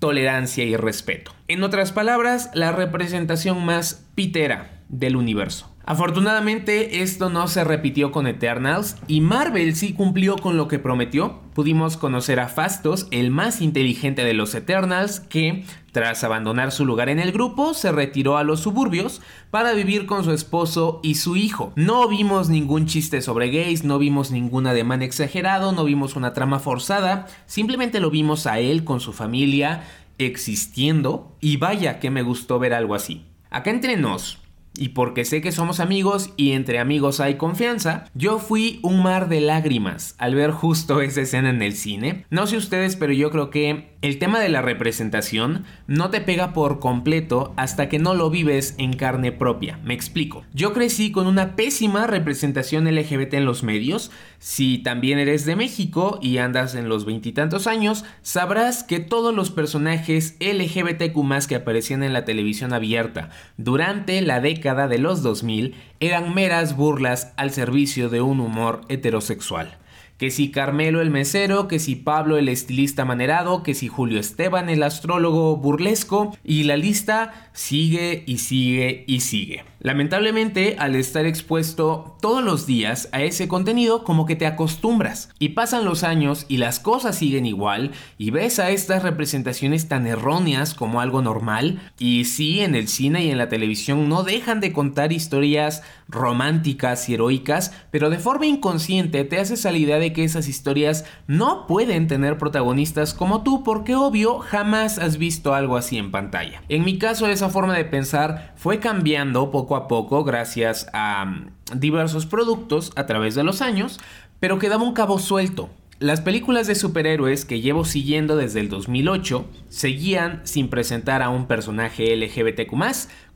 tolerancia 0.00 0.64
y 0.64 0.75
respeto. 0.75 1.33
En 1.47 1.62
otras 1.62 1.93
palabras, 1.93 2.50
la 2.55 2.73
representación 2.73 3.64
más 3.64 4.05
pitera 4.17 4.83
del 4.88 5.14
universo. 5.14 5.69
Afortunadamente 5.90 7.02
esto 7.02 7.30
no 7.30 7.49
se 7.49 7.64
repitió 7.64 8.12
con 8.12 8.28
Eternals 8.28 8.94
y 9.09 9.20
Marvel 9.20 9.75
sí 9.75 9.92
cumplió 9.92 10.37
con 10.37 10.56
lo 10.56 10.68
que 10.68 10.78
prometió. 10.78 11.40
Pudimos 11.52 11.97
conocer 11.97 12.38
a 12.38 12.47
Fastos, 12.47 13.09
el 13.11 13.32
más 13.32 13.61
inteligente 13.61 14.23
de 14.23 14.32
los 14.32 14.54
Eternals, 14.54 15.18
que 15.18 15.64
tras 15.90 16.23
abandonar 16.23 16.70
su 16.70 16.87
lugar 16.87 17.09
en 17.09 17.18
el 17.18 17.32
grupo 17.32 17.75
se 17.75 17.90
retiró 17.90 18.37
a 18.37 18.44
los 18.44 18.61
suburbios 18.61 19.20
para 19.50 19.73
vivir 19.73 20.06
con 20.06 20.23
su 20.23 20.30
esposo 20.30 21.00
y 21.02 21.16
su 21.16 21.35
hijo. 21.35 21.73
No 21.75 22.06
vimos 22.06 22.50
ningún 22.50 22.87
chiste 22.87 23.20
sobre 23.20 23.50
gays, 23.50 23.82
no 23.82 23.99
vimos 23.99 24.30
ningún 24.30 24.68
ademán 24.68 25.02
exagerado, 25.02 25.73
no 25.73 25.82
vimos 25.82 26.14
una 26.14 26.32
trama 26.32 26.61
forzada, 26.61 27.26
simplemente 27.47 27.99
lo 27.99 28.12
vimos 28.12 28.47
a 28.47 28.61
él 28.61 28.85
con 28.85 29.00
su 29.00 29.12
familia 29.12 29.82
existiendo 30.18 31.37
y 31.40 31.56
vaya 31.56 31.99
que 31.99 32.11
me 32.11 32.23
gustó 32.23 32.61
ver 32.61 32.75
algo 32.75 32.94
así. 32.94 33.26
Acá 33.50 33.70
entre 33.70 33.97
nos, 33.97 34.39
y 34.76 34.90
porque 34.90 35.24
sé 35.24 35.40
que 35.40 35.52
somos 35.52 35.80
amigos 35.80 36.32
y 36.36 36.52
entre 36.52 36.78
amigos 36.78 37.20
hay 37.20 37.34
confianza, 37.34 38.04
yo 38.14 38.38
fui 38.38 38.80
un 38.82 39.02
mar 39.02 39.28
de 39.28 39.40
lágrimas 39.40 40.14
al 40.18 40.34
ver 40.34 40.50
justo 40.50 41.00
esa 41.00 41.22
escena 41.22 41.50
en 41.50 41.62
el 41.62 41.74
cine. 41.74 42.24
No 42.30 42.46
sé 42.46 42.56
ustedes, 42.56 42.96
pero 42.96 43.12
yo 43.12 43.30
creo 43.30 43.50
que 43.50 43.90
el 44.02 44.18
tema 44.18 44.40
de 44.40 44.48
la 44.48 44.62
representación 44.62 45.64
no 45.86 46.10
te 46.10 46.20
pega 46.20 46.52
por 46.52 46.78
completo 46.78 47.52
hasta 47.56 47.88
que 47.88 47.98
no 47.98 48.14
lo 48.14 48.30
vives 48.30 48.74
en 48.78 48.94
carne 48.94 49.32
propia. 49.32 49.78
Me 49.84 49.94
explico. 49.94 50.44
Yo 50.54 50.72
crecí 50.72 51.12
con 51.12 51.26
una 51.26 51.56
pésima 51.56 52.06
representación 52.06 52.92
LGBT 52.92 53.34
en 53.34 53.44
los 53.44 53.62
medios. 53.62 54.10
Si 54.42 54.78
también 54.78 55.18
eres 55.18 55.44
de 55.44 55.54
México 55.54 56.18
y 56.23 56.38
andas 56.38 56.75
en 56.75 56.88
los 56.88 57.04
veintitantos 57.04 57.66
años, 57.66 58.06
sabrás 58.23 58.82
que 58.82 58.99
todos 58.99 59.35
los 59.35 59.50
personajes 59.50 60.35
LGBTQ 60.40 61.47
que 61.47 61.56
aparecían 61.56 62.02
en 62.02 62.14
la 62.14 62.25
televisión 62.25 62.73
abierta 62.73 63.28
durante 63.59 64.18
la 64.23 64.40
década 64.40 64.88
de 64.88 64.97
los 64.97 65.23
2000 65.23 65.75
eran 66.00 66.35
meras 66.35 66.75
burlas 66.75 67.35
al 67.37 67.50
servicio 67.50 68.09
de 68.09 68.23
un 68.23 68.40
humor 68.40 68.80
heterosexual. 68.88 69.76
Que 70.16 70.30
si 70.30 70.50
Carmelo 70.50 71.02
el 71.02 71.11
mesero, 71.11 71.68
que 71.68 71.78
si 71.78 71.94
Pablo 71.94 72.38
el 72.38 72.49
estilista 72.49 73.04
manerado, 73.04 73.62
que 73.62 73.75
si 73.75 73.88
Julio 73.88 74.18
Esteban 74.18 74.70
el 74.70 74.82
astrólogo 74.82 75.59
burlesco, 75.59 76.35
y 76.44 76.62
la 76.62 76.78
lista 76.78 77.50
sigue 77.52 78.25
y 78.26 78.38
sigue 78.38 79.04
y 79.06 79.20
sigue. 79.20 79.64
Lamentablemente, 79.82 80.76
al 80.78 80.94
estar 80.94 81.25
expuesto 81.25 82.16
todos 82.20 82.44
los 82.44 82.66
días 82.66 83.08
a 83.12 83.22
ese 83.22 83.49
contenido, 83.49 84.04
como 84.04 84.26
que 84.26 84.37
te 84.37 84.46
acostumbras. 84.46 85.30
Y 85.38 85.50
pasan 85.50 85.87
los 85.87 86.04
años 86.04 86.44
y 86.49 86.58
las 86.58 86.80
cosas 86.80 87.16
siguen 87.16 87.46
igual, 87.46 87.92
y 88.18 88.30
ves 88.30 88.58
a 88.58 88.70
estas 88.70 89.02
representaciones 89.02 89.88
tan 89.88 90.06
erróneas 90.06 90.75
como 90.75 91.00
algo 91.00 91.22
normal. 91.22 91.80
Y 91.99 92.26
sí, 92.26 92.60
en 92.60 92.75
el 92.75 92.88
cine 92.88 93.25
y 93.25 93.30
en 93.30 93.38
la 93.38 93.49
televisión 93.49 94.06
no 94.10 94.22
dejan 94.22 94.60
de 94.60 94.75
contar 94.75 95.12
historias 95.12 95.82
románticas 96.08 97.08
y 97.08 97.14
heroicas, 97.14 97.72
pero 97.90 98.10
de 98.10 98.18
forma 98.18 98.44
inconsciente 98.44 99.25
te 99.25 99.38
haces 99.38 99.64
a 99.64 99.72
la 99.72 99.78
idea 99.78 99.99
de 99.99 100.12
que 100.12 100.25
esas 100.25 100.49
historias 100.49 101.04
no 101.26 101.66
pueden 101.66 102.06
tener 102.06 102.37
protagonistas 102.37 103.14
como 103.14 103.42
tú, 103.42 103.62
porque 103.62 103.94
obvio 103.94 104.40
jamás 104.40 104.99
has 104.99 105.16
visto 105.16 105.54
algo 105.54 105.76
así 105.76 105.96
en 105.96 106.10
pantalla. 106.10 106.62
En 106.68 106.84
mi 106.84 106.99
caso, 106.99 107.28
esa 107.28 107.49
forma 107.49 107.75
de 107.75 107.84
pensar 107.87 108.52
fue 108.56 108.78
cambiando 108.78 109.50
poco 109.50 109.69
a 109.76 109.88
poco 109.88 110.24
gracias 110.24 110.88
a 110.92 111.24
mm, 111.24 111.52
diversos 111.76 112.26
productos 112.26 112.92
a 112.96 113.06
través 113.06 113.34
de 113.34 113.44
los 113.44 113.62
años, 113.62 114.00
pero 114.40 114.58
quedaba 114.58 114.82
un 114.82 114.94
cabo 114.94 115.18
suelto. 115.18 115.70
Las 116.00 116.22
películas 116.22 116.66
de 116.66 116.74
superhéroes 116.74 117.44
que 117.44 117.60
llevo 117.60 117.84
siguiendo 117.84 118.36
desde 118.36 118.60
el 118.60 118.70
2008 118.70 119.44
seguían 119.68 120.40
sin 120.44 120.68
presentar 120.68 121.20
a 121.20 121.28
un 121.28 121.46
personaje 121.46 122.16
LGBTQ 122.16 122.72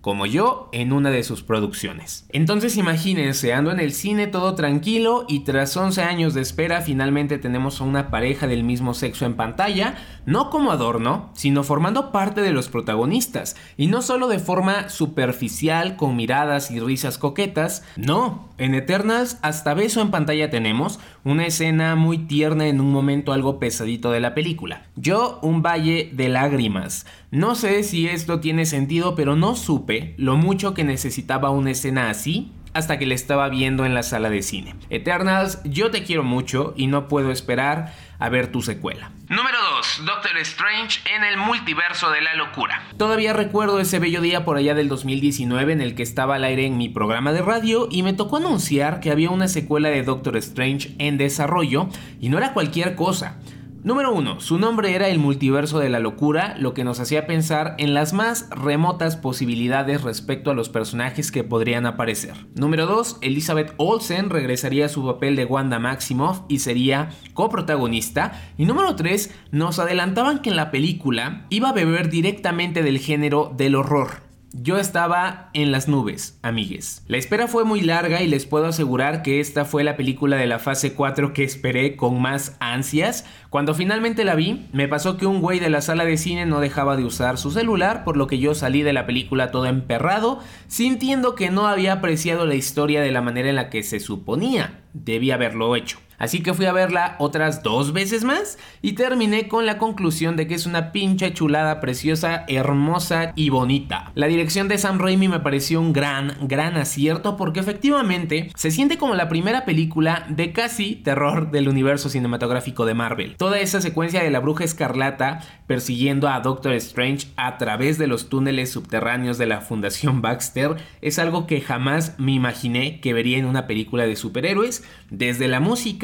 como 0.05 0.27
yo 0.27 0.69
en 0.73 0.93
una 0.93 1.09
de 1.09 1.23
sus 1.23 1.43
producciones. 1.43 2.27
Entonces 2.29 2.77
imagínense, 2.77 3.55
ando 3.55 3.73
en 3.73 3.81
el 3.81 3.95
cine 3.95 4.27
todo 4.27 4.55
tranquilo 4.55 5.25
y 5.29 5.45
tras 5.45 5.75
11 5.75 6.03
años 6.03 6.35
de 6.35 6.43
espera 6.43 6.83
finalmente 6.83 7.39
tenemos 7.39 7.81
a 7.81 7.85
una 7.85 8.11
pareja 8.11 8.47
del 8.47 8.65
mismo 8.65 8.93
sexo 8.93 9.25
en 9.25 9.33
pantalla, 9.33 9.95
no 10.27 10.51
como 10.51 10.73
adorno, 10.73 11.31
sino 11.33 11.65
formando 11.65 12.13
parte 12.13 12.43
de 12.43 12.53
los 12.53 12.69
protagonistas, 12.69 13.57
y 13.79 13.87
no 13.87 14.03
solo 14.03 14.29
de 14.29 14.41
forma 14.41 14.91
superficial 14.91 15.97
con 15.97 16.17
miradas 16.17 16.71
y 16.71 16.81
risas 16.81 17.17
coquetas, 17.17 17.83
no, 17.97 18.51
en 18.59 18.75
Eternals 18.75 19.39
hasta 19.41 19.73
beso 19.73 20.03
en 20.03 20.11
pantalla 20.11 20.51
tenemos, 20.51 21.01
una 21.25 21.47
escena 21.47 21.97
muy 21.97 22.19
tierna 22.19 22.67
en 22.67 22.83
un 22.83 22.93
momento 22.93 23.33
algo 23.33 23.59
pesadito 23.59 24.11
de 24.11 24.21
la 24.21 24.35
película. 24.35 24.83
Yo 24.97 25.39
un 25.41 25.63
valle 25.63 26.11
de 26.13 26.29
lágrimas, 26.29 27.07
no 27.35 27.57
sé 27.57 27.83
si 27.83 28.09
esto 28.09 28.39
tiene 28.39 28.65
sentido, 28.65 29.17
pero 29.17 29.35
no 29.35 29.57
supe 29.57 30.15
lo 30.19 30.37
mucho 30.37 30.73
que 30.73 30.85
necesitaba 30.85 31.51
una 31.51 31.73
escena 31.73 32.09
así 32.09 32.53
hasta 32.75 32.97
que 32.97 33.07
la 33.07 33.15
estaba 33.15 33.49
viendo 33.49 33.85
en 33.85 33.93
la 33.93 34.05
sala 34.05 34.31
de 34.31 34.41
cine. 34.41 34.77
Eternals, 34.89 35.61
yo 35.65 35.91
te 35.91 36.05
quiero 36.05 36.23
mucho 36.23 36.75
y 36.77 36.87
no 36.87 37.09
puedo 37.09 37.33
esperar 37.33 37.93
a 38.21 38.29
ver 38.29 38.53
tu 38.53 38.63
secuela. 38.63 39.11
Número 39.29 39.59
2. 39.77 40.07
Doctor 40.07 40.39
Strange 40.39 41.01
en 41.13 41.25
el 41.25 41.37
multiverso 41.37 42.11
de 42.11 42.21
la 42.21 42.37
locura. 42.37 42.85
Todavía 42.97 43.33
recuerdo 43.33 43.81
ese 43.81 43.99
bello 43.99 44.21
día 44.21 44.45
por 44.45 44.57
allá 44.57 44.75
del 44.75 44.89
2019 44.89 45.73
en 45.73 45.81
el 45.81 45.97
que 45.97 46.05
estaba 46.05 46.37
al 46.37 46.45
aire 46.45 46.67
en 46.67 46.77
mi 46.77 46.89
programa 46.89 47.33
de 47.33 47.43
radio 47.43 47.89
y 47.91 48.05
me 48.05 48.13
tocó 48.13 48.37
anunciar 48.37 49.01
que 49.01 49.11
había 49.11 49.31
una 49.31 49.49
secuela 49.49 49.89
de 49.89 50.05
Doctor 50.05 50.37
Strange 50.37 50.95
en 50.99 51.19
desarrollo 51.19 51.89
y 52.21 52.29
no 52.29 52.39
era 52.39 52.53
cualquier 52.53 52.95
cosa. 52.95 53.41
Número 53.85 54.15
1. 54.15 54.41
Su 54.41 54.59
nombre 54.59 54.95
era 54.95 55.09
el 55.09 55.19
multiverso 55.19 55.79
de 55.79 55.91
la 55.91 55.99
locura, 55.99 56.57
lo 56.59 56.73
que 56.73 56.85
nos 56.85 57.01
hacía 57.01 57.27
pensar 57.27 57.75
en 57.77 57.93
las 57.93 58.15
más 58.15 58.49
remotas 58.49 59.19
posibilidades 59.19 60.01
respecto 60.01 60.51
a 60.51 60.55
los 60.55 60.71
personajes 60.71 61.31
que 61.31 61.45
podrían 61.45 61.85
aparecer. 61.85 62.33
Número 62.55 62.87
2. 62.87 63.19
Elizabeth 63.21 63.75
Olsen 63.77 64.31
regresaría 64.31 64.87
a 64.87 64.89
su 64.89 65.05
papel 65.05 65.37
de 65.37 65.45
Wanda 65.45 65.79
Maximoff 65.81 66.45
y 66.49 66.61
sería 66.61 67.11
coprotagonista. 67.35 68.41
Y 68.57 68.65
número 68.65 68.97
3. 68.97 69.31
Nos 69.51 69.79
adelantaban 69.79 70.39
que 70.39 70.49
en 70.49 70.57
la 70.57 70.71
película 70.71 71.45
iba 71.51 71.69
a 71.69 71.75
beber 71.75 72.09
directamente 72.09 72.83
del 72.83 72.99
género 72.99 73.53
del 73.55 73.75
horror. 73.75 74.24
Yo 74.57 74.79
estaba 74.79 75.51
en 75.53 75.73
las 75.73 75.89
nubes, 75.89 76.39
amigues. 76.41 77.03
La 77.09 77.17
espera 77.17 77.49
fue 77.49 77.65
muy 77.65 77.81
larga 77.81 78.23
y 78.23 78.29
les 78.29 78.47
puedo 78.47 78.67
asegurar 78.67 79.23
que 79.23 79.41
esta 79.41 79.65
fue 79.65 79.83
la 79.83 79.97
película 79.97 80.37
de 80.37 80.47
la 80.47 80.61
fase 80.61 80.95
4 80.95 81.33
que 81.33 81.43
esperé 81.43 81.97
con 81.97 82.23
más 82.23 82.57
ansias. 82.61 83.27
Cuando 83.51 83.75
finalmente 83.75 84.23
la 84.25 84.37
vi, 84.37 84.69
me 84.73 84.87
pasó 84.87 85.17
que 85.17 85.27
un 85.27 85.41
güey 85.41 85.59
de 85.59 85.71
la 85.71 85.81
sala 85.81 86.05
de 86.05 86.17
cine 86.17 86.47
no 86.47 86.61
dejaba 86.61 86.97
de 86.97 87.05
usar 87.05 87.37
su 87.37 87.51
celular, 87.51 88.05
por 88.05 88.17
lo 88.17 88.29
que 88.29 88.39
yo 88.39 88.55
salí 88.55 88.83
de 88.83 88.93
la 88.93 89.07
película 89.07 89.51
todo 89.51 89.67
emperrado, 89.67 90.39
sintiendo 90.69 91.35
que 91.35 91.51
no 91.51 91.67
había 91.67 91.95
apreciado 91.95 92.47
la 92.47 92.55
historia 92.55 93.01
de 93.01 93.11
la 93.11 93.23
manera 93.23 93.49
en 93.49 93.57
la 93.57 93.71
que 93.71 93.83
se 93.83 93.99
suponía 93.99 94.83
debía 94.93 95.35
haberlo 95.35 95.75
hecho. 95.75 95.99
Así 96.19 96.43
que 96.43 96.55
fui 96.55 96.67
a 96.67 96.73
verla 96.73 97.17
otras 97.19 97.63
dos 97.63 97.93
veces 97.93 98.25
más 98.25 98.59
y 98.83 98.93
terminé 98.93 99.49
con 99.49 99.67
la 99.67 99.79
conclusión 99.79 100.37
de 100.37 100.47
que 100.47 100.55
es 100.55 100.67
una 100.67 100.93
pinche 100.93 101.33
chulada 101.33 101.81
preciosa, 101.81 102.45
hermosa 102.49 103.33
y 103.37 103.51
bonita. 103.51 104.13
La 104.15 104.27
dirección 104.27 104.69
de 104.69 104.79
Sam 104.79 104.99
Raimi 104.99 105.29
me 105.29 105.41
pareció 105.41 105.81
un 105.81 105.93
gran, 105.93 106.37
gran 106.43 106.77
acierto 106.77 107.37
porque 107.37 107.61
efectivamente 107.61 108.51
se 108.55 108.71
siente 108.71 108.99
como 108.99 109.15
la 109.15 109.29
primera 109.29 109.65
película 109.65 110.27
de 110.29 110.53
casi 110.53 110.97
terror 110.97 111.51
del 111.51 111.69
universo 111.69 112.09
cinematográfico 112.09 112.87
de 112.87 112.95
Marvel. 112.95 113.37
Toda 113.37 113.59
esa 113.59 113.81
secuencia 113.81 114.23
de 114.23 114.31
la 114.31 114.41
bruja 114.41 114.65
escarlata 114.65 115.41
persiguiendo 115.67 116.29
a 116.29 116.41
Doctor 116.41 116.75
Strange 116.75 117.29
a 117.37 117.59
través 117.59 117.99
de 117.99 118.07
los 118.07 118.29
túneles 118.29 118.71
subterráneos 118.71 119.39
de 119.39 119.47
la 119.47 119.61
Fundación 119.61 120.23
Baxter 120.23 120.77
es 121.01 121.19
algo 121.19 121.47
que 121.47 121.61
jamás 121.61 122.15
me 122.19 122.33
imaginé 122.33 123.01
que 123.01 123.13
vería 123.13 123.39
en 123.39 123.47
una 123.47 123.67
película 123.67 124.07
de 124.07 124.17
superhéroes, 124.17 124.85
desde 125.11 125.49
la 125.49 125.61
música 125.61 126.04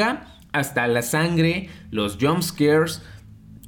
hasta 0.52 0.86
la 0.86 1.02
sangre, 1.02 1.68
los 1.90 2.18
jump 2.20 2.42
scares, 2.42 3.02